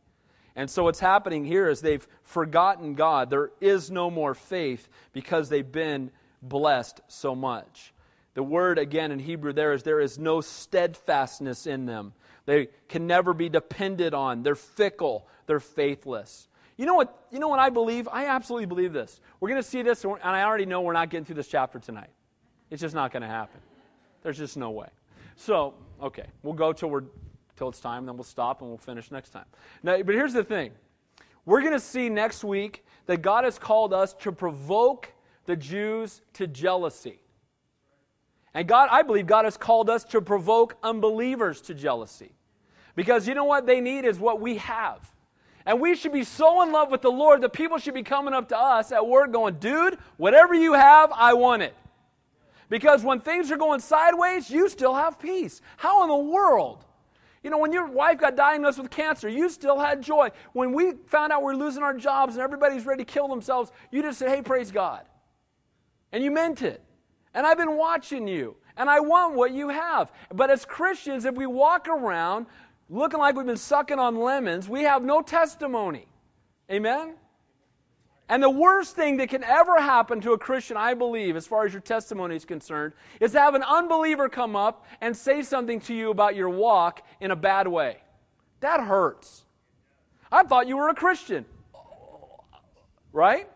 [0.56, 3.30] And so what's happening here is they've forgotten God.
[3.30, 6.10] There is no more faith because they've been
[6.42, 7.92] blessed so much.
[8.34, 12.12] The word again in Hebrew there is there is no steadfastness in them.
[12.46, 14.42] They can never be depended on.
[14.42, 15.26] They're fickle.
[15.46, 16.48] They're faithless.
[16.76, 17.26] You know what?
[17.30, 18.08] You know what I believe?
[18.10, 19.20] I absolutely believe this.
[19.40, 21.78] We're going to see this, and I already know we're not getting through this chapter
[21.78, 22.10] tonight.
[22.70, 23.60] It's just not going to happen.
[24.22, 24.88] There's just no way.
[25.36, 27.04] So, okay, we'll go till we're
[27.56, 29.44] till it's time, then we'll stop and we'll finish next time.
[29.84, 30.72] Now, but here's the thing:
[31.44, 35.12] we're going to see next week that God has called us to provoke
[35.46, 37.20] the Jews to jealousy.
[38.54, 42.32] And God, I believe God has called us to provoke unbelievers to jealousy.
[42.94, 45.13] Because you know what they need is what we have.
[45.66, 48.34] And we should be so in love with the Lord that people should be coming
[48.34, 51.74] up to us at work going, dude, whatever you have, I want it.
[52.68, 55.60] Because when things are going sideways, you still have peace.
[55.76, 56.84] How in the world?
[57.42, 60.30] You know, when your wife got diagnosed with cancer, you still had joy.
[60.54, 63.70] When we found out we are losing our jobs and everybody's ready to kill themselves,
[63.90, 65.02] you just said, hey, praise God.
[66.10, 66.82] And you meant it.
[67.34, 68.56] And I've been watching you.
[68.76, 70.10] And I want what you have.
[70.32, 72.46] But as Christians, if we walk around
[72.88, 76.06] looking like we've been sucking on lemons, we have no testimony.
[76.70, 77.14] Amen?
[78.28, 81.66] And the worst thing that can ever happen to a Christian, I believe, as far
[81.66, 85.80] as your testimony is concerned, is to have an unbeliever come up and say something
[85.80, 87.98] to you about your walk in a bad way.
[88.60, 89.44] That hurts.
[90.32, 91.44] I thought you were a Christian.
[93.12, 93.48] Right?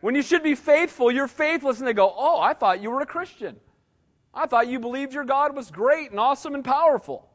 [0.00, 3.00] When you should be faithful, you're faithless, and they go, Oh, I thought you were
[3.00, 3.56] a Christian.
[4.34, 7.28] I thought you believed your God was great and awesome and powerful.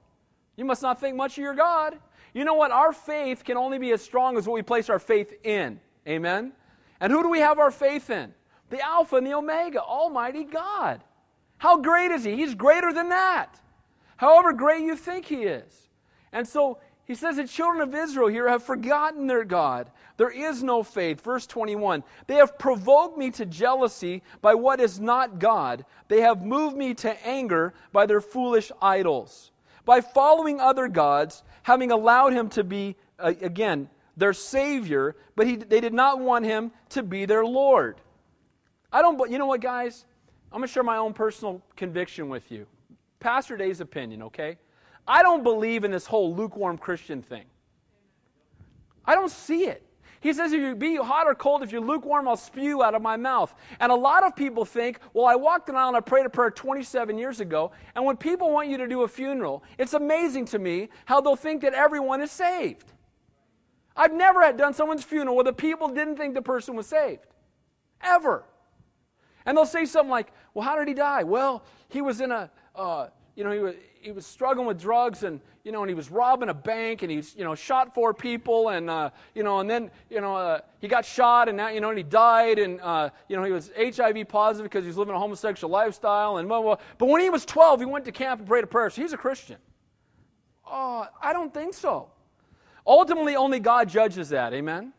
[0.57, 1.97] You must not think much of your God.
[2.33, 2.71] You know what?
[2.71, 5.79] Our faith can only be as strong as what we place our faith in.
[6.07, 6.51] Amen?
[6.99, 8.33] And who do we have our faith in?
[8.69, 11.03] The Alpha and the Omega, Almighty God.
[11.57, 12.35] How great is He?
[12.35, 13.61] He's greater than that.
[14.17, 15.89] However great you think He is.
[16.33, 19.89] And so he says the children of Israel here have forgotten their God.
[20.17, 21.21] There is no faith.
[21.21, 25.85] Verse 21 They have provoked me to jealousy by what is not God.
[26.09, 29.51] They have moved me to anger by their foolish idols.
[29.87, 35.55] By following other gods, having allowed him to be, uh, again, their Savior, but he,
[35.55, 38.01] they did not want him to be their Lord.
[38.91, 40.05] I don't, you know what, guys?
[40.51, 42.67] I'm going to share my own personal conviction with you.
[43.21, 44.57] Pastor Day's opinion, okay?
[45.07, 47.45] I don't believe in this whole lukewarm Christian thing.
[49.05, 49.86] I don't see it.
[50.19, 53.01] He says, if you be hot or cold, if you're lukewarm, I'll spew out of
[53.01, 53.53] my mouth.
[53.79, 56.29] And a lot of people think, well, I walked an aisle and I prayed a
[56.29, 57.71] prayer 27 years ago.
[57.95, 61.35] And when people want you to do a funeral, it's amazing to me how they'll
[61.35, 62.93] think that everyone is saved.
[63.95, 67.25] I've never had done someone's funeral where the people didn't think the person was saved.
[68.01, 68.43] Ever.
[69.45, 71.23] And they'll say something like, well, how did he die?
[71.23, 73.75] Well, he was in a, uh, you know, he was,
[74.07, 77.11] he was struggling with drugs and, you know, and he was robbing a bank and
[77.11, 80.61] he's, you know, shot four people and, uh, you know, and then, you know, uh,
[80.79, 83.51] he got shot and now, you know, and he died and, uh, you know, he
[83.51, 86.77] was HIV positive because he was living a homosexual lifestyle and blah, blah.
[86.97, 88.89] But when he was 12, he went to camp and prayed a prayer.
[88.89, 89.57] So he's a Christian.
[90.65, 92.09] Oh, I don't think so.
[92.85, 94.53] Ultimately, only God judges that.
[94.53, 94.93] Amen?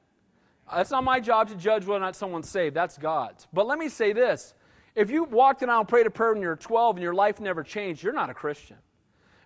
[0.70, 2.76] That's not my job to judge whether or not someone's saved.
[2.76, 3.48] That's God's.
[3.54, 4.52] But let me say this.
[4.94, 7.40] If you walked around and prayed a prayer when you were 12 and your life
[7.40, 8.76] never changed, you're not a Christian.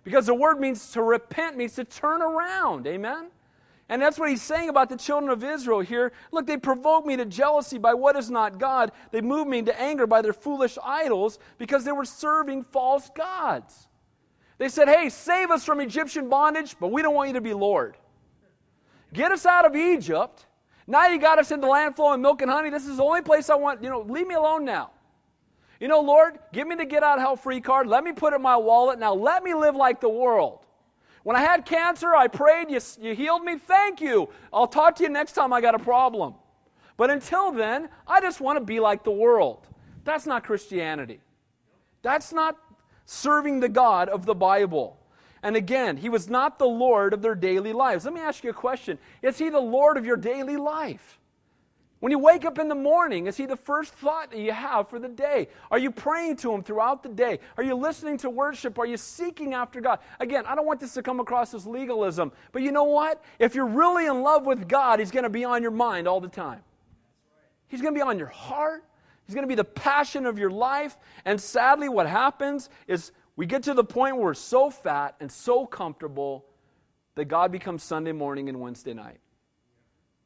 [0.03, 2.87] Because the word means to repent, means to turn around.
[2.87, 3.27] Amen?
[3.89, 6.13] And that's what he's saying about the children of Israel here.
[6.31, 8.91] Look, they provoke me to jealousy by what is not God.
[9.11, 13.87] They move me into anger by their foolish idols because they were serving false gods.
[14.57, 17.53] They said, Hey, save us from Egyptian bondage, but we don't want you to be
[17.53, 17.97] Lord.
[19.11, 20.45] Get us out of Egypt.
[20.87, 22.69] Now you got us into land flowing milk and honey.
[22.69, 23.83] This is the only place I want.
[23.83, 24.91] You know, leave me alone now.
[25.83, 27.87] You know, Lord, give me the get out of hell free card.
[27.87, 28.99] Let me put it in my wallet.
[28.99, 30.59] Now let me live like the world.
[31.23, 33.57] When I had cancer, I prayed, you, you healed me.
[33.57, 34.29] Thank you.
[34.53, 36.35] I'll talk to you next time I got a problem.
[36.95, 39.67] But until then, I just want to be like the world.
[40.05, 41.19] That's not Christianity.
[42.01, 42.57] That's not
[43.05, 44.97] serving the God of the Bible.
[45.43, 48.05] And again, he was not the Lord of their daily lives.
[48.05, 51.19] Let me ask you a question Is he the Lord of your daily life?
[52.03, 54.89] When you wake up in the morning, is he the first thought that you have
[54.89, 55.47] for the day?
[55.71, 57.39] Are you praying to him throughout the day?
[57.55, 58.77] Are you listening to worship?
[58.77, 59.99] Are you seeking after God?
[60.19, 63.23] Again, I don't want this to come across as legalism, but you know what?
[63.39, 66.19] If you're really in love with God, he's going to be on your mind all
[66.19, 66.59] the time.
[67.69, 68.83] He's going to be on your heart.
[69.25, 70.97] He's going to be the passion of your life.
[71.23, 75.31] And sadly, what happens is we get to the point where we're so fat and
[75.31, 76.47] so comfortable
[77.15, 79.21] that God becomes Sunday morning and Wednesday night.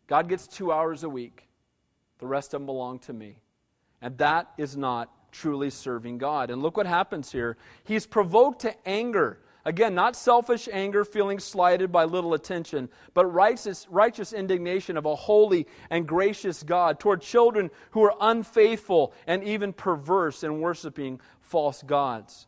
[0.07, 1.46] God gets two hours a week,
[2.19, 3.37] the rest of them belong to me.
[4.01, 6.49] And that is not truly serving God.
[6.49, 7.57] And look what happens here.
[7.83, 9.39] He's provoked to anger.
[9.65, 15.15] Again, not selfish anger, feeling slighted by little attention, but righteous, righteous indignation of a
[15.15, 21.83] holy and gracious God toward children who are unfaithful and even perverse in worshiping false
[21.83, 22.47] gods.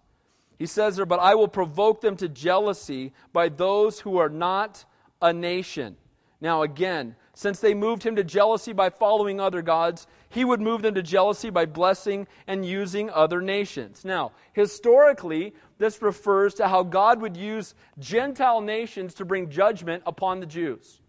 [0.57, 4.85] He says there, But I will provoke them to jealousy by those who are not
[5.21, 5.97] a nation.
[6.39, 10.81] Now, again, since they moved him to jealousy by following other gods, he would move
[10.81, 14.03] them to jealousy by blessing and using other nations.
[14.03, 20.41] Now, historically, this refers to how God would use Gentile nations to bring judgment upon
[20.41, 20.99] the Jews.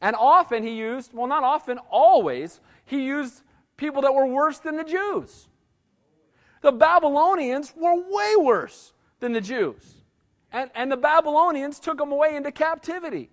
[0.00, 3.42] And often he used, well, not often, always, he used
[3.76, 5.48] people that were worse than the Jews.
[6.62, 9.96] The Babylonians were way worse than the Jews.
[10.50, 13.28] And, and the Babylonians took them away into captivity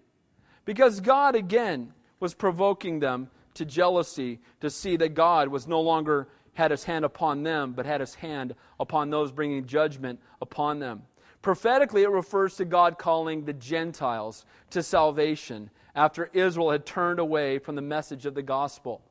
[0.66, 6.28] because God, again, was provoking them to jealousy to see that God was no longer
[6.54, 11.04] had his hand upon them, but had his hand upon those bringing judgment upon them.
[11.42, 17.60] Prophetically, it refers to God calling the Gentiles to salvation after Israel had turned away
[17.60, 19.02] from the message of the gospel.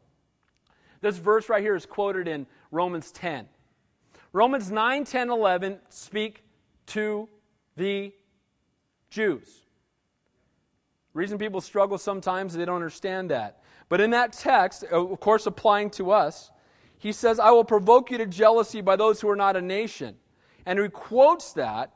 [1.01, 3.47] This verse right here is quoted in Romans 10.
[4.33, 6.43] Romans 9, 10, 11 speak
[6.87, 7.29] to
[7.77, 8.13] the
[9.11, 9.64] Jews.
[11.15, 13.63] Reason people struggle sometimes, they don't understand that.
[13.89, 16.51] But in that text, of course, applying to us,
[16.99, 20.17] he says, I will provoke you to jealousy by those who are not a nation.
[20.67, 21.93] And he quotes that,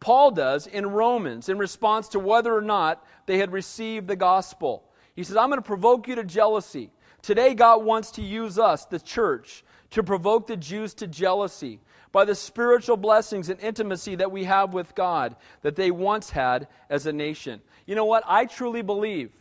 [0.00, 4.84] Paul does, in Romans in response to whether or not they had received the gospel.
[5.14, 6.90] He says, I'm going to provoke you to jealousy.
[7.22, 11.80] Today, God wants to use us, the church, to provoke the Jews to jealousy
[12.14, 16.68] by the spiritual blessings and intimacy that we have with God that they once had
[16.88, 17.60] as a nation.
[17.86, 18.22] You know what?
[18.24, 19.32] I truly believe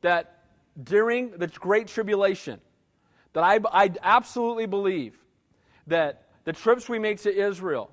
[0.00, 0.38] that
[0.82, 2.62] during the Great Tribulation,
[3.34, 5.18] that I, I absolutely believe
[5.86, 7.90] that the trips we make to Israel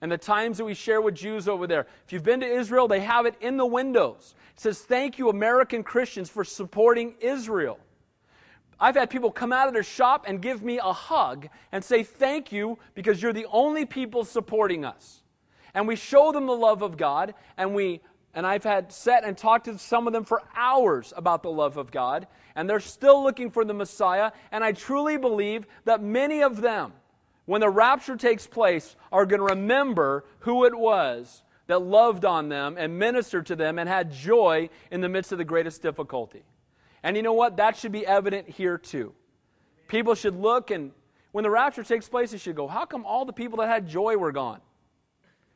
[0.00, 2.88] and the times that we share with Jews over there, if you've been to Israel,
[2.88, 4.34] they have it in the windows.
[4.54, 7.78] It says, Thank you, American Christians, for supporting Israel.
[8.80, 12.02] I've had people come out of their shop and give me a hug and say,
[12.02, 15.22] Thank you, because you're the only people supporting us.
[15.74, 18.00] And we show them the love of God, and we
[18.34, 21.76] and I've had sat and talked to some of them for hours about the love
[21.76, 24.32] of God, and they're still looking for the Messiah.
[24.52, 26.92] And I truly believe that many of them,
[27.46, 32.48] when the rapture takes place, are going to remember who it was that loved on
[32.48, 36.44] them and ministered to them and had joy in the midst of the greatest difficulty.
[37.02, 37.56] And you know what?
[37.56, 39.14] That should be evident here too.
[39.88, 40.92] People should look and
[41.32, 43.86] when the rapture takes place, they should go, How come all the people that had
[43.86, 44.60] joy were gone?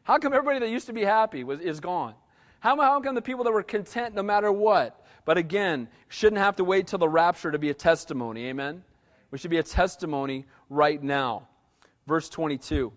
[0.04, 2.14] How come everybody that used to be happy was, is gone?
[2.60, 5.04] How, how come the people that were content no matter what?
[5.24, 8.46] But again, shouldn't have to wait till the rapture to be a testimony.
[8.46, 8.82] Amen?
[9.30, 11.48] We should be a testimony right now.
[12.06, 12.92] Verse 22.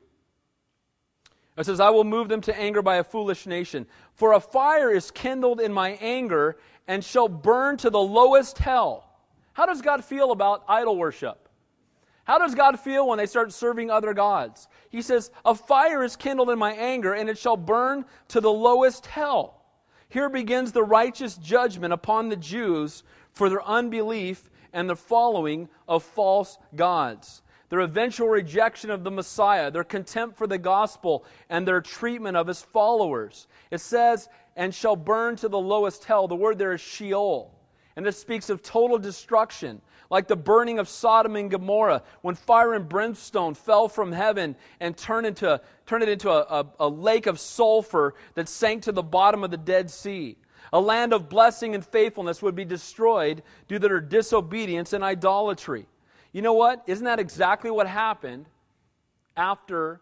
[1.58, 3.88] It says, I will move them to anger by a foolish nation.
[4.14, 9.10] For a fire is kindled in my anger and shall burn to the lowest hell.
[9.54, 11.48] How does God feel about idol worship?
[12.26, 14.68] How does God feel when they start serving other gods?
[14.90, 18.52] He says, A fire is kindled in my anger, and it shall burn to the
[18.52, 19.62] lowest hell.
[20.10, 26.04] Here begins the righteous judgment upon the Jews for their unbelief and the following of
[26.04, 27.44] false gods.
[27.70, 32.48] Their eventual rejection of the Messiah, their contempt for the gospel, and their treatment of
[32.48, 33.48] his followers.
[33.72, 36.28] It says, and shall burn to the lowest hell.
[36.28, 37.52] The word there is Sheol.
[37.96, 42.74] And this speaks of total destruction, like the burning of Sodom and Gomorrah, when fire
[42.74, 47.26] and brimstone fell from heaven and turned, into, turned it into a, a, a lake
[47.26, 50.38] of sulfur that sank to the bottom of the Dead Sea.
[50.74, 55.88] A land of blessing and faithfulness would be destroyed due to their disobedience and idolatry.
[56.36, 56.84] You know what?
[56.86, 58.48] Isn't that exactly what happened
[59.38, 60.02] after,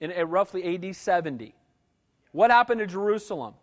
[0.00, 1.54] in roughly AD 70?
[2.32, 3.54] What happened to Jerusalem?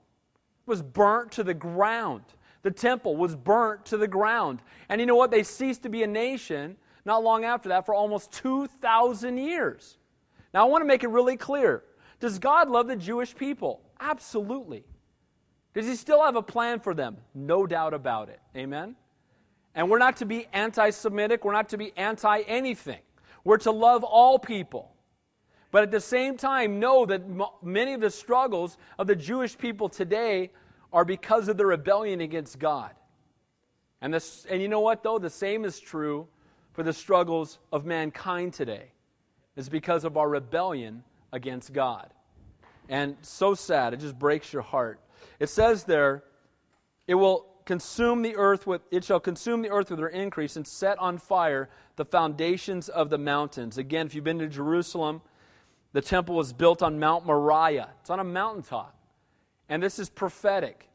[0.65, 2.21] It was burnt to the ground.
[2.61, 4.61] The temple was burnt to the ground.
[4.87, 5.29] And you know what?
[5.29, 9.97] They ceased to be a nation not long after that for almost 2,000 years.
[10.53, 11.83] Now, I want to make it really clear.
[12.21, 13.81] Does God love the Jewish people?
[13.99, 14.85] Absolutely.
[15.73, 17.17] Does he still have a plan for them?
[17.35, 18.39] No doubt about it.
[18.55, 18.95] Amen?
[19.75, 22.99] And we're not to be anti Semitic, we're not to be anti anything.
[23.43, 24.91] We're to love all people.
[25.71, 27.21] But at the same time, know that
[27.61, 30.51] many of the struggles of the Jewish people today
[30.91, 32.91] are because of the rebellion against God.
[34.01, 35.19] And, this, and you know what, though?
[35.19, 36.27] The same is true
[36.73, 38.91] for the struggles of mankind today.
[39.55, 42.09] It's because of our rebellion against God.
[42.87, 44.99] And so sad, it just breaks your heart.
[45.39, 46.23] It says there,
[47.07, 50.65] it will consume the earth with it shall consume the earth with their increase and
[50.65, 53.77] set on fire the foundations of the mountains.
[53.77, 55.21] Again, if you've been to Jerusalem,
[55.93, 57.89] the temple was built on Mount Moriah.
[58.01, 58.97] It's on a mountaintop.
[59.69, 60.89] And this is prophetic.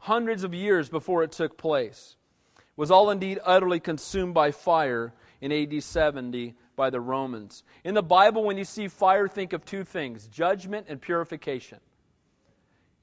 [0.00, 2.16] Hundreds of years before it took place.
[2.56, 7.62] It was all indeed utterly consumed by fire in AD 70 by the Romans.
[7.84, 11.78] In the Bible, when you see fire, think of two things judgment and purification.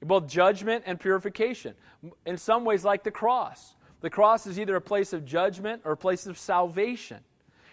[0.02, 1.74] Both judgment and purification.
[2.26, 3.76] In some ways, like the cross.
[4.00, 7.20] The cross is either a place of judgment or a place of salvation.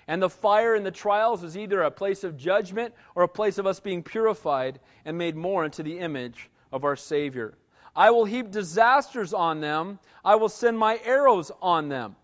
[0.08, 3.58] And the fire and the trials is either a place of judgment or a place
[3.58, 7.56] of us being purified and made more into the image of our Savior.
[7.96, 10.00] I will heap disasters on them.
[10.24, 12.16] I will send my arrows on them.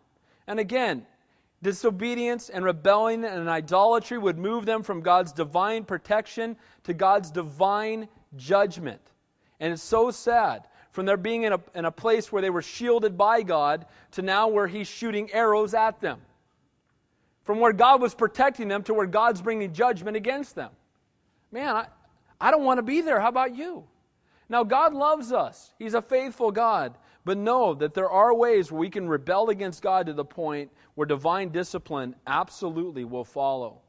[0.48, 1.06] And again,
[1.62, 8.08] disobedience and rebellion and idolatry would move them from God's divine protection to God's divine
[8.36, 9.02] judgment.
[9.60, 12.62] And it's so sad from there being in a, in a place where they were
[12.62, 16.22] shielded by God to now where He's shooting arrows at them.
[17.44, 20.72] From where God was protecting them to where God's bringing judgment against them.
[21.52, 21.88] Man, I,
[22.40, 23.20] I don't want to be there.
[23.20, 23.84] How about you?
[24.50, 26.96] Now, God loves us, He's a faithful God.
[27.26, 30.72] But know that there are ways where we can rebel against God to the point
[30.94, 33.82] where divine discipline absolutely will follow.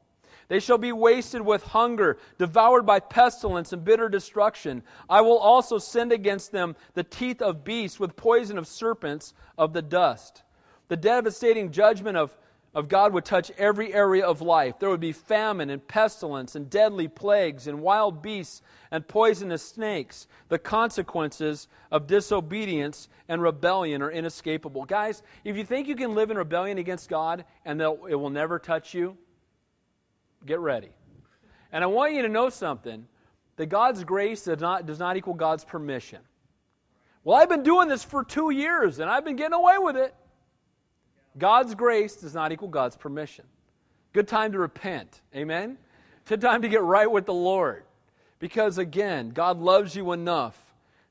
[0.49, 4.83] They shall be wasted with hunger, devoured by pestilence and bitter destruction.
[5.09, 9.73] I will also send against them the teeth of beasts with poison of serpents of
[9.73, 10.43] the dust.
[10.87, 12.37] The devastating judgment of,
[12.73, 14.79] of God would touch every area of life.
[14.79, 20.27] There would be famine and pestilence and deadly plagues and wild beasts and poisonous snakes.
[20.47, 24.85] The consequences of disobedience and rebellion are inescapable.
[24.85, 28.59] Guys, if you think you can live in rebellion against God and it will never
[28.59, 29.17] touch you,
[30.47, 30.89] Get ready.
[31.71, 33.05] And I want you to know something
[33.57, 36.19] that God's grace does not, does not equal God's permission.
[37.23, 40.15] Well, I've been doing this for two years and I've been getting away with it.
[41.37, 43.45] God's grace does not equal God's permission.
[44.13, 45.21] Good time to repent.
[45.35, 45.77] Amen?
[46.25, 47.83] Good time to get right with the Lord.
[48.39, 50.57] Because again, God loves you enough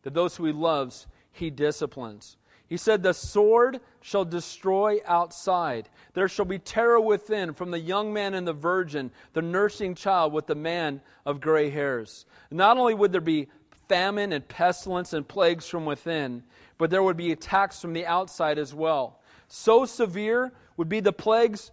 [0.03, 2.39] that those who He loves, He disciplines.
[2.69, 5.89] He said, The sword shall destroy outside.
[6.14, 10.33] There shall be terror within from the young man and the virgin, the nursing child
[10.33, 12.27] with the man of gray hairs.
[12.51, 13.49] Not only would there be
[13.89, 16.43] famine and pestilence and plagues from within,
[16.79, 19.21] but there would be attacks from the outside as well.
[19.49, 21.71] So severe would be the plagues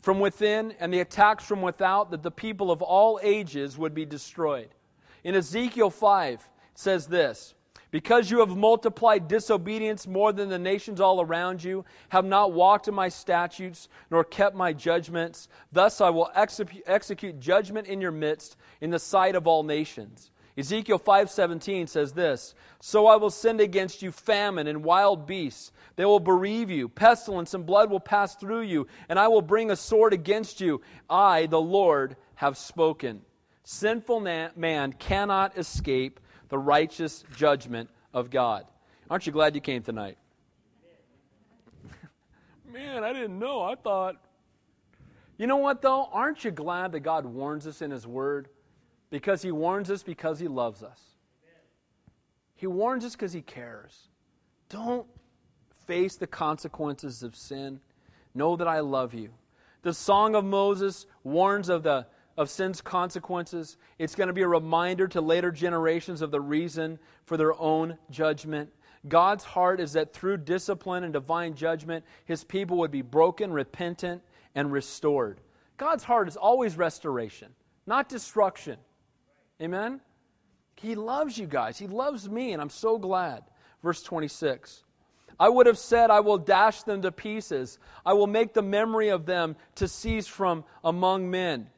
[0.00, 4.04] from within and the attacks from without that the people of all ages would be
[4.04, 4.68] destroyed.
[5.22, 7.53] In Ezekiel 5 says this
[7.94, 12.88] because you have multiplied disobedience more than the nations all around you, have not walked
[12.88, 18.56] in my statutes, nor kept my judgments, thus I will execute judgment in your midst
[18.80, 20.32] in the sight of all nations.
[20.58, 25.70] Ezekiel 5:17 says this, "So I will send against you famine and wild beasts.
[25.94, 26.88] They will bereave you.
[26.88, 30.80] Pestilence and blood will pass through you, and I will bring a sword against you.
[31.08, 33.24] I, the Lord, have spoken."
[33.62, 36.18] Sinful man cannot escape
[36.48, 38.64] the righteous judgment of God.
[39.10, 40.18] Aren't you glad you came tonight?
[42.72, 43.62] Man, I didn't know.
[43.62, 44.16] I thought.
[45.36, 46.08] You know what, though?
[46.12, 48.48] Aren't you glad that God warns us in His Word?
[49.10, 51.00] Because He warns us because He loves us.
[52.54, 54.08] He warns us because He cares.
[54.68, 55.06] Don't
[55.86, 57.80] face the consequences of sin.
[58.34, 59.30] Know that I love you.
[59.82, 62.06] The Song of Moses warns of the
[62.36, 63.76] of sin's consequences.
[63.98, 67.98] It's going to be a reminder to later generations of the reason for their own
[68.10, 68.70] judgment.
[69.06, 74.22] God's heart is that through discipline and divine judgment, his people would be broken, repentant,
[74.54, 75.40] and restored.
[75.76, 77.48] God's heart is always restoration,
[77.86, 78.78] not destruction.
[79.60, 80.00] Amen?
[80.76, 81.78] He loves you guys.
[81.78, 83.44] He loves me, and I'm so glad.
[83.82, 84.82] Verse 26.
[85.38, 87.78] I would have said, I will dash them to pieces.
[88.06, 91.68] I will make the memory of them to cease from among men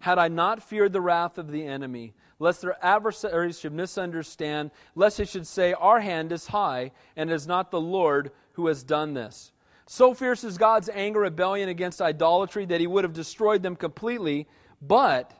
[0.00, 5.18] had I not feared the wrath of the enemy, lest their adversaries should misunderstand, lest
[5.18, 8.82] they should say, Our hand is high, and it is not the Lord who has
[8.82, 9.52] done this.
[9.86, 14.46] So fierce is God's anger rebellion against idolatry that he would have destroyed them completely,
[14.82, 15.32] but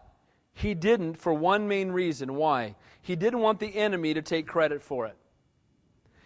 [0.54, 2.34] he didn't for one main reason.
[2.34, 2.74] Why?
[3.02, 5.16] He didn't want the enemy to take credit for it.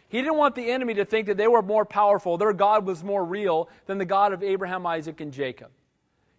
[0.09, 3.03] He didn't want the enemy to think that they were more powerful, their God was
[3.03, 5.71] more real than the God of Abraham, Isaac, and Jacob.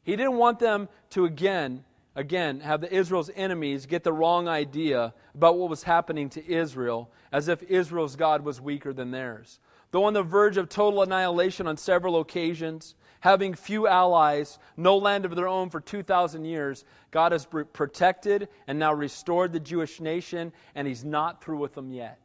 [0.04, 1.86] He didn't want them to again,
[2.16, 7.10] again, have the Israel's enemies get the wrong idea about what was happening to Israel,
[7.32, 9.60] as if Israel's God was weaker than theirs.
[9.91, 15.24] Though on the verge of total annihilation on several occasions, having few allies, no land
[15.24, 20.51] of their own for 2,000 years, God has protected and now restored the Jewish nation,
[20.76, 22.20] and He's not through with them yet.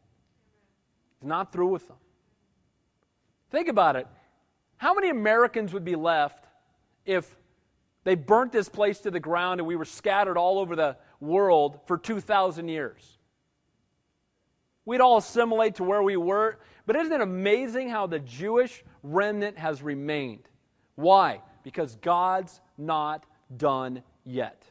[1.21, 1.99] He's not through with them.
[3.51, 4.07] Think about it.
[4.79, 6.47] How many Americans would be left
[7.05, 7.37] if
[8.09, 11.81] they burnt this place to the ground, and we were scattered all over the world
[11.85, 13.19] for 2,000 years.
[14.87, 16.59] We'd all assimilate to where we were.
[16.87, 20.49] But isn't it amazing how the Jewish remnant has remained?
[20.95, 21.43] Why?
[21.63, 24.63] Because God's not done yet.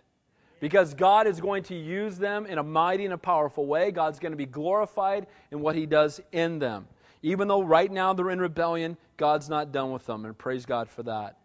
[0.60, 3.92] Because God is going to use them in a mighty and a powerful way.
[3.92, 6.88] God's going to be glorified in what He does in them.
[7.22, 10.90] Even though right now they're in rebellion, God's not done with them, and praise God
[10.90, 11.38] for that.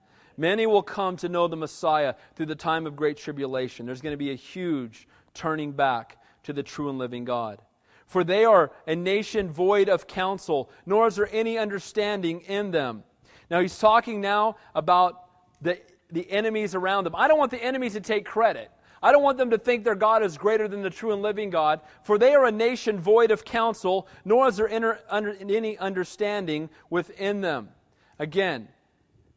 [0.42, 3.86] Many will come to know the Messiah through the time of great tribulation.
[3.86, 7.62] There's going to be a huge turning back to the true and living God.
[8.06, 13.04] For they are a nation void of counsel, nor is there any understanding in them.
[13.52, 15.26] Now, he's talking now about
[15.60, 15.80] the,
[16.10, 17.14] the enemies around them.
[17.14, 18.68] I don't want the enemies to take credit.
[19.00, 21.50] I don't want them to think their God is greater than the true and living
[21.50, 26.68] God, for they are a nation void of counsel, nor is there under, any understanding
[26.90, 27.68] within them.
[28.18, 28.66] Again,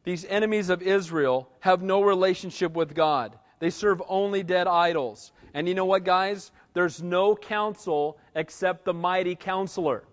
[0.06, 3.36] these enemies of Israel have no relationship with God.
[3.58, 5.32] They serve only dead idols.
[5.52, 6.52] And you know what, guys?
[6.74, 10.04] There's no counsel except the mighty counselor.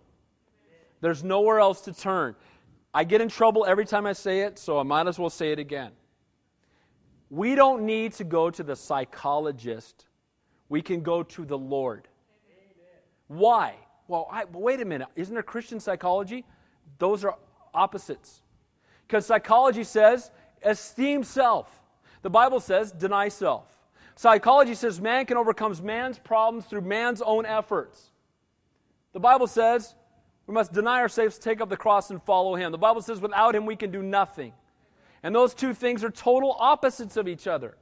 [1.02, 2.36] There's nowhere else to turn.
[2.92, 5.52] I get in trouble every time I say it, so I might as well say
[5.52, 5.92] it again.
[7.30, 10.08] We don't need to go to the psychologist.
[10.70, 12.08] We can go to the Lord.
[13.28, 13.76] Why?
[14.08, 15.10] Well, I, wait a minute.
[15.16, 16.46] Isn't there Christian psychology?
[16.98, 17.38] Those are
[17.76, 18.43] opposites.
[19.14, 20.32] Because psychology says
[20.64, 21.84] esteem self.
[22.24, 23.68] The Bible says deny self.
[24.16, 28.10] Psychology says man can overcome man's problems through man's own efforts.
[29.12, 29.94] The Bible says
[30.48, 32.72] we must deny ourselves, take up the cross, and follow him.
[32.72, 34.52] The Bible says without him we can do nothing.
[35.22, 37.78] And those two things are total opposites of each other.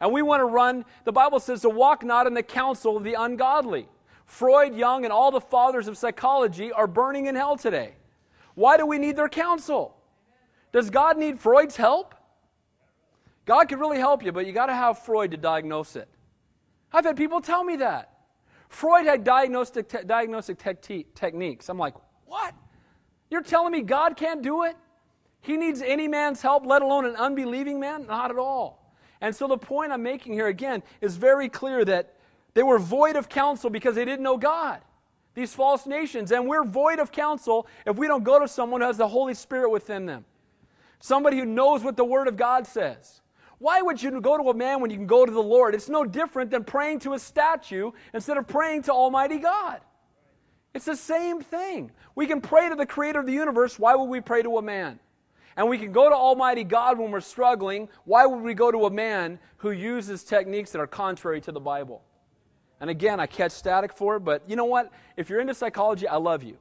[0.00, 3.02] And we want to run, the Bible says, to walk not in the counsel of
[3.02, 3.88] the ungodly.
[4.24, 7.94] Freud, Jung, and all the fathers of psychology are burning in hell today.
[8.54, 9.95] Why do we need their counsel?
[10.72, 12.14] Does God need Freud's help?
[13.44, 16.08] God could really help you, but you got to have Freud to diagnose it.
[16.92, 18.12] I've had people tell me that.
[18.68, 21.68] Freud had diagnostic, te- diagnostic te- techniques.
[21.68, 21.94] I'm like,
[22.26, 22.54] what?
[23.30, 24.76] You're telling me God can't do it?
[25.40, 28.06] He needs any man's help, let alone an unbelieving man?
[28.06, 28.92] Not at all.
[29.20, 32.14] And so the point I'm making here again is very clear that
[32.54, 34.80] they were void of counsel because they didn't know God.
[35.34, 36.32] These false nations.
[36.32, 39.34] And we're void of counsel if we don't go to someone who has the Holy
[39.34, 40.24] Spirit within them.
[41.00, 43.20] Somebody who knows what the Word of God says.
[43.58, 45.74] Why would you go to a man when you can go to the Lord?
[45.74, 49.80] It's no different than praying to a statue instead of praying to Almighty God.
[50.74, 51.90] It's the same thing.
[52.14, 53.78] We can pray to the creator of the universe.
[53.78, 54.98] Why would we pray to a man?
[55.56, 57.88] And we can go to Almighty God when we're struggling.
[58.04, 61.60] Why would we go to a man who uses techniques that are contrary to the
[61.60, 62.02] Bible?
[62.78, 64.92] And again, I catch static for it, but you know what?
[65.16, 66.58] If you're into psychology, I love you.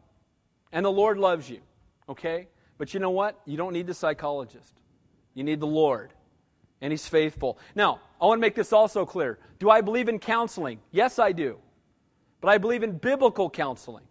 [0.71, 1.59] And the Lord loves you.
[2.07, 2.47] Okay?
[2.77, 3.39] But you know what?
[3.45, 4.73] You don't need the psychologist.
[5.33, 6.13] You need the Lord.
[6.81, 7.57] And He's faithful.
[7.73, 9.39] Now, I want to make this also clear.
[9.59, 10.79] Do I believe in counseling?
[10.91, 11.57] Yes, I do.
[12.41, 14.03] But I believe in biblical counseling.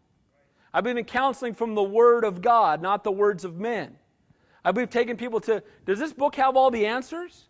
[0.72, 3.96] I believe in counseling from the Word of God, not the words of men.
[4.64, 7.48] I believe taking people to, does this book have all the answers?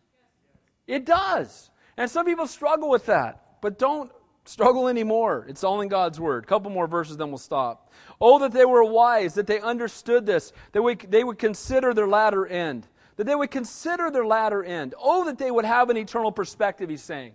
[0.86, 1.70] It does.
[1.96, 4.10] And some people struggle with that, but don't
[4.44, 5.46] struggle anymore.
[5.48, 6.44] It's all in God's word.
[6.44, 7.90] A couple more verses, then we'll stop.
[8.20, 12.08] Oh, that they were wise, that they understood this, that we, they would consider their
[12.08, 12.86] latter end,
[13.16, 14.94] that they would consider their latter end.
[15.00, 17.32] Oh, that they would have an eternal perspective, he's saying.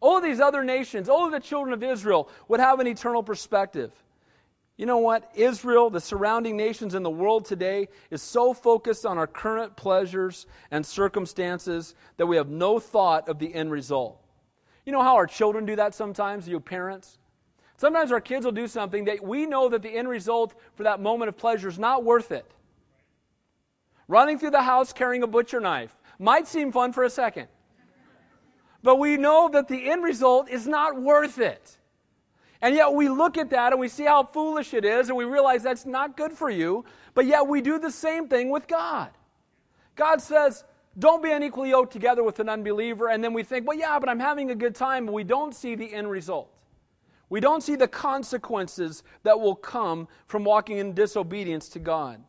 [0.00, 3.92] Oh, these other nations, oh, the children of Israel would have an eternal perspective.
[4.76, 5.30] You know what?
[5.34, 10.46] Israel, the surrounding nations in the world today, is so focused on our current pleasures
[10.70, 14.20] and circumstances that we have no thought of the end result.
[14.86, 17.18] You know how our children do that sometimes, you parents?
[17.76, 21.00] Sometimes our kids will do something that we know that the end result for that
[21.00, 22.50] moment of pleasure is not worth it.
[24.08, 27.48] Running through the house carrying a butcher knife might seem fun for a second,
[28.82, 31.76] but we know that the end result is not worth it.
[32.62, 35.24] And yet we look at that and we see how foolish it is and we
[35.24, 39.10] realize that's not good for you, but yet we do the same thing with God.
[39.96, 40.64] God says,
[40.98, 44.08] don't be unequally yoked together with an unbeliever, and then we think, well, yeah, but
[44.08, 46.50] I'm having a good time, but we don't see the end result.
[47.28, 52.22] We don't see the consequences that will come from walking in disobedience to God.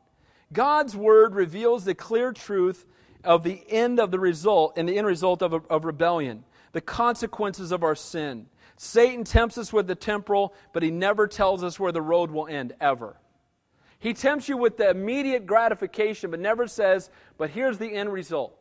[0.52, 2.86] God's word reveals the clear truth
[3.24, 7.72] of the end of the result and the end result of, of rebellion, the consequences
[7.72, 8.48] of our sin.
[8.76, 12.48] Satan tempts us with the temporal, but he never tells us where the road will
[12.48, 13.18] end, ever.
[14.00, 18.57] He tempts you with the immediate gratification, but never says, but here's the end result.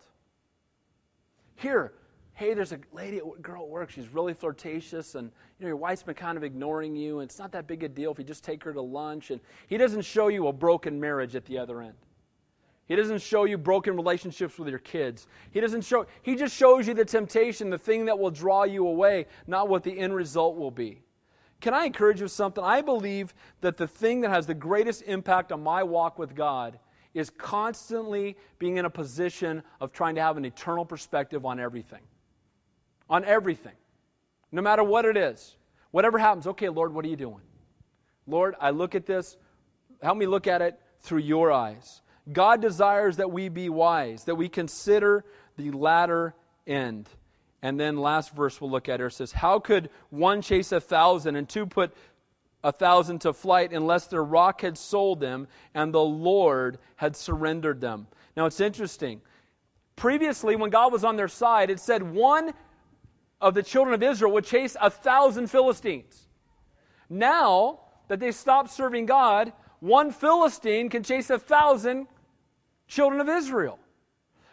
[1.57, 1.93] Here,
[2.35, 6.03] hey, there's a lady, girl at work, she's really flirtatious, and you know, your wife's
[6.03, 8.45] been kind of ignoring you, and it's not that big a deal if you just
[8.45, 9.31] take her to lunch.
[9.31, 11.95] And he doesn't show you a broken marriage at the other end.
[12.87, 15.27] He doesn't show you broken relationships with your kids.
[15.51, 18.87] He doesn't show he just shows you the temptation, the thing that will draw you
[18.87, 21.01] away, not what the end result will be.
[21.61, 22.63] Can I encourage you with something?
[22.63, 26.79] I believe that the thing that has the greatest impact on my walk with God
[27.17, 32.03] is constantly being in a position of trying to have an eternal perspective on everything.
[33.09, 33.73] On everything.
[34.53, 35.57] No matter what it is.
[35.93, 37.41] Whatever happens, okay, Lord, what are you doing?
[38.27, 39.39] Lord, I look at this,
[40.03, 42.03] help me look at it through your eyes.
[42.31, 45.25] God desires that we be wise, that we consider
[45.57, 46.35] the latter
[46.67, 47.09] end.
[47.63, 51.37] And then last verse we'll look at here says, How could one chase a thousand
[51.37, 51.95] and two put
[52.67, 57.81] a thousand to flight unless their rock had sold them and the Lord had surrendered
[57.81, 58.09] them?
[58.37, 59.21] Now it's interesting.
[59.95, 62.53] Previously, when God was on their side, it said one
[63.41, 66.27] of the children of Israel would chase a thousand Philistines.
[67.09, 72.09] Now that they stopped serving God, one Philistine can chase a thousand
[72.89, 73.79] children of Israel.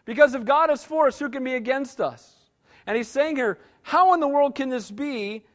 [0.06, 2.36] Because if God is for us, who can be against us?
[2.86, 5.46] And he's saying here, how in the world can this be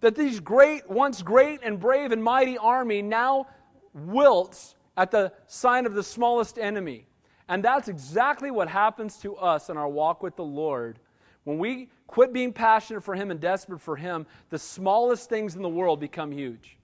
[0.00, 3.46] that these great, once great and brave and mighty army now
[3.94, 7.06] wilts at the sign of the smallest enemy?
[7.48, 10.98] And that's exactly what happens to us in our walk with the Lord
[11.46, 15.62] When we quit being passionate for Him and desperate for Him, the smallest things in
[15.62, 16.76] the world become huge.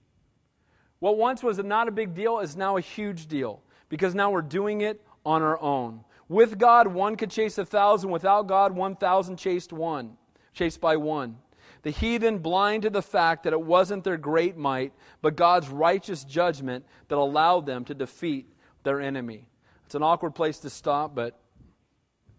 [0.99, 4.41] What once was not a big deal is now a huge deal because now we're
[4.41, 6.05] doing it on our own.
[6.29, 8.09] With God, one could chase a thousand.
[8.09, 10.15] Without God, one thousand chased one,
[10.53, 11.35] chased by one.
[11.83, 16.23] The heathen, blind to the fact that it wasn't their great might, but God's righteous
[16.23, 18.47] judgment that allowed them to defeat
[18.83, 19.47] their enemy.
[19.85, 21.37] It's an awkward place to stop, but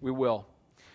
[0.00, 0.46] we will.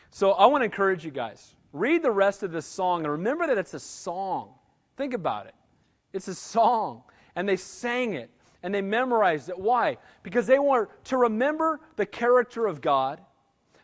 [0.09, 1.55] So I want to encourage you guys.
[1.71, 4.55] Read the rest of this song and remember that it's a song.
[4.97, 5.55] Think about it.
[6.11, 7.03] It's a song.
[7.35, 8.31] And they sang it
[8.63, 9.57] and they memorized it.
[9.57, 9.97] Why?
[10.23, 13.21] Because they were to remember the character of God,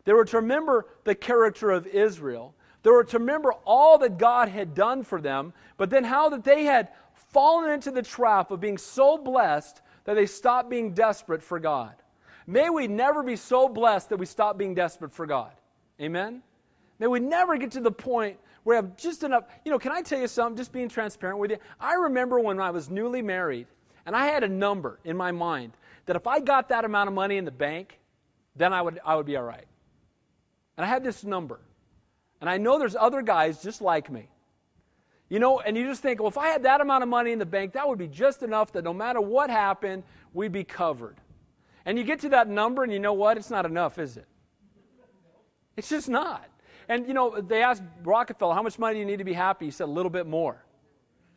[0.03, 2.55] they were to remember the character of Israel,
[2.86, 6.43] they were to remember all that God had done for them, but then how that
[6.43, 11.41] they had fallen into the trap of being so blessed that they stopped being desperate
[11.41, 11.95] for God.
[12.45, 15.49] May we never be so blessed that we stop being desperate for God.
[15.99, 16.43] Amen?
[16.99, 19.45] May we never get to the point where we have just enough.
[19.65, 20.55] You know, can I tell you something?
[20.55, 21.57] Just being transparent with you.
[21.79, 23.65] I remember when I was newly married,
[24.05, 25.73] and I had a number in my mind
[26.05, 27.99] that if I got that amount of money in the bank,
[28.55, 29.65] then I would, I would be all right.
[30.77, 31.59] And I had this number.
[32.46, 34.30] And I know there's other guys just like me.
[35.30, 37.39] You know, and you just think, well, if I had that amount of money in
[37.39, 41.16] the bank, that would be just enough that no matter what happened, we'd be covered.
[41.88, 43.38] And you get to that number, and you know what?
[43.38, 44.28] It's not enough, is it?
[45.76, 46.48] It's just not.
[46.88, 49.66] And, you know, they asked Rockefeller, how much money do you need to be happy?
[49.66, 50.64] He said, a little bit more.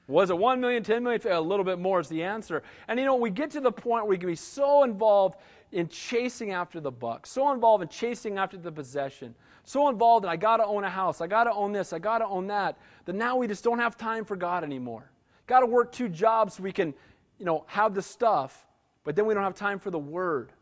[0.08, 1.22] Was it 1 million, 10 million?
[1.32, 2.62] A little bit more is the answer.
[2.86, 5.38] And, you know, we get to the point where we can be so involved
[5.72, 9.34] in chasing after the buck, so involved in chasing after the possession,
[9.68, 11.98] so involved in I got to own a house, I got to own this, I
[11.98, 15.10] got to own that, that now we just don't have time for God anymore.
[15.46, 16.94] Got to work two jobs so we can,
[17.38, 18.66] you know, have the stuff,
[19.04, 20.52] but then we don't have time for the Word.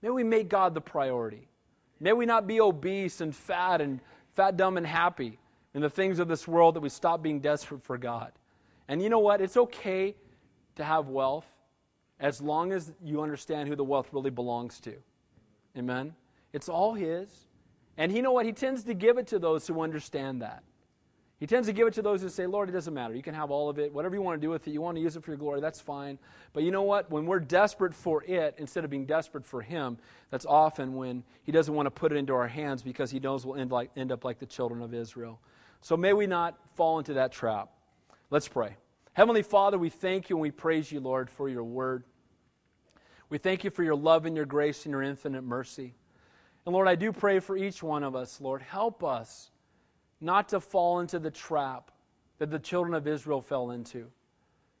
[0.00, 1.48] May we make God the priority.
[1.98, 3.98] May we not be obese and fat and
[4.36, 5.40] fat, dumb, and happy
[5.74, 8.30] in the things of this world that we stop being desperate for God.
[8.86, 9.40] And you know what?
[9.40, 10.14] It's okay
[10.76, 11.46] to have wealth
[12.20, 14.94] as long as you understand who the wealth really belongs to.
[15.76, 16.14] Amen?
[16.52, 17.48] It's all His.
[18.00, 18.46] And you know what?
[18.46, 20.64] He tends to give it to those who understand that.
[21.38, 23.14] He tends to give it to those who say, Lord, it doesn't matter.
[23.14, 23.92] You can have all of it.
[23.92, 25.60] Whatever you want to do with it, you want to use it for your glory,
[25.60, 26.18] that's fine.
[26.54, 27.10] But you know what?
[27.10, 29.98] When we're desperate for it instead of being desperate for Him,
[30.30, 33.44] that's often when He doesn't want to put it into our hands because He knows
[33.44, 35.38] we'll end, like, end up like the children of Israel.
[35.82, 37.68] So may we not fall into that trap.
[38.30, 38.76] Let's pray.
[39.12, 42.04] Heavenly Father, we thank you and we praise you, Lord, for your word.
[43.28, 45.96] We thank you for your love and your grace and your infinite mercy.
[46.66, 49.50] And Lord, I do pray for each one of us, Lord, help us
[50.20, 51.90] not to fall into the trap
[52.38, 54.06] that the children of Israel fell into.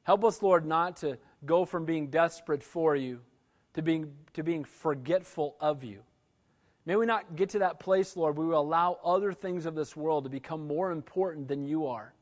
[0.02, 3.20] Help us, Lord, not to go from being desperate for you
[3.74, 6.02] to being, to being forgetful of you.
[6.86, 9.94] May we not get to that place, Lord, where we allow other things of this
[9.94, 12.14] world to become more important than you are.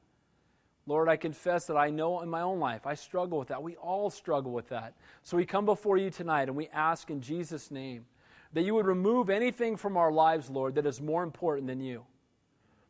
[0.87, 3.63] Lord, I confess that I know in my own life I struggle with that.
[3.63, 4.95] We all struggle with that.
[5.23, 8.07] So we come before you tonight and we ask in Jesus' name
[8.53, 12.05] that you would remove anything from our lives, Lord, that is more important than you.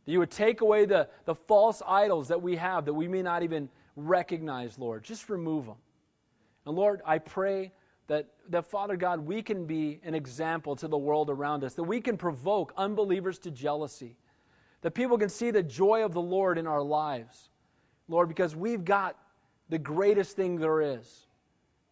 [0.04, 3.22] That you would take away the, the false idols that we have that we may
[3.22, 5.02] not even recognize, Lord.
[5.02, 5.76] Just remove them.
[6.64, 7.72] And Lord, I pray
[8.06, 11.82] that, that, Father God, we can be an example to the world around us, that
[11.82, 14.16] we can provoke unbelievers to jealousy,
[14.82, 17.50] that people can see the joy of the Lord in our lives.
[18.08, 19.16] Lord, because we've got
[19.68, 21.26] the greatest thing there is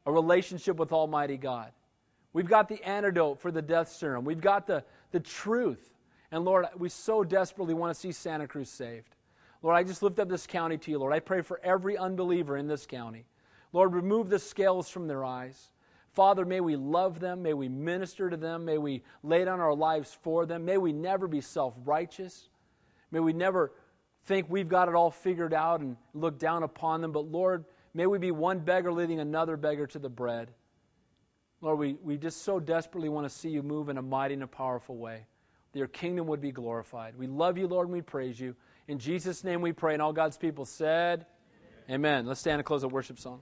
[0.06, 1.72] a relationship with Almighty God.
[2.37, 5.89] We've got the antidote for the death serum, we've got the, the truth.
[6.30, 9.16] And Lord, we so desperately want to see Santa Cruz saved.
[9.62, 11.14] Lord, I just lift up this county to you, Lord.
[11.14, 13.24] I pray for every unbeliever in this county.
[13.72, 15.70] Lord, remove the scales from their eyes.
[16.12, 17.43] Father, may we love them.
[17.43, 18.66] May we minister to them.
[18.66, 20.66] May we lay down our lives for them.
[20.66, 22.51] May we never be self righteous.
[23.11, 23.72] May we never
[24.26, 27.12] think we've got it all figured out and look down upon them.
[27.12, 27.64] But Lord,
[27.95, 30.51] may we be one beggar leading another beggar to the bread.
[31.66, 34.44] Lord, we, we just so desperately want to see you move in a mighty and
[34.44, 35.26] a powerful way
[35.72, 37.16] that your kingdom would be glorified.
[37.18, 38.54] We love you, Lord, and we praise you.
[38.86, 39.92] In Jesus' name we pray.
[39.92, 41.26] And all God's people said,
[41.88, 41.94] Amen.
[41.96, 42.26] Amen.
[42.26, 43.40] Let's stand and close a worship song.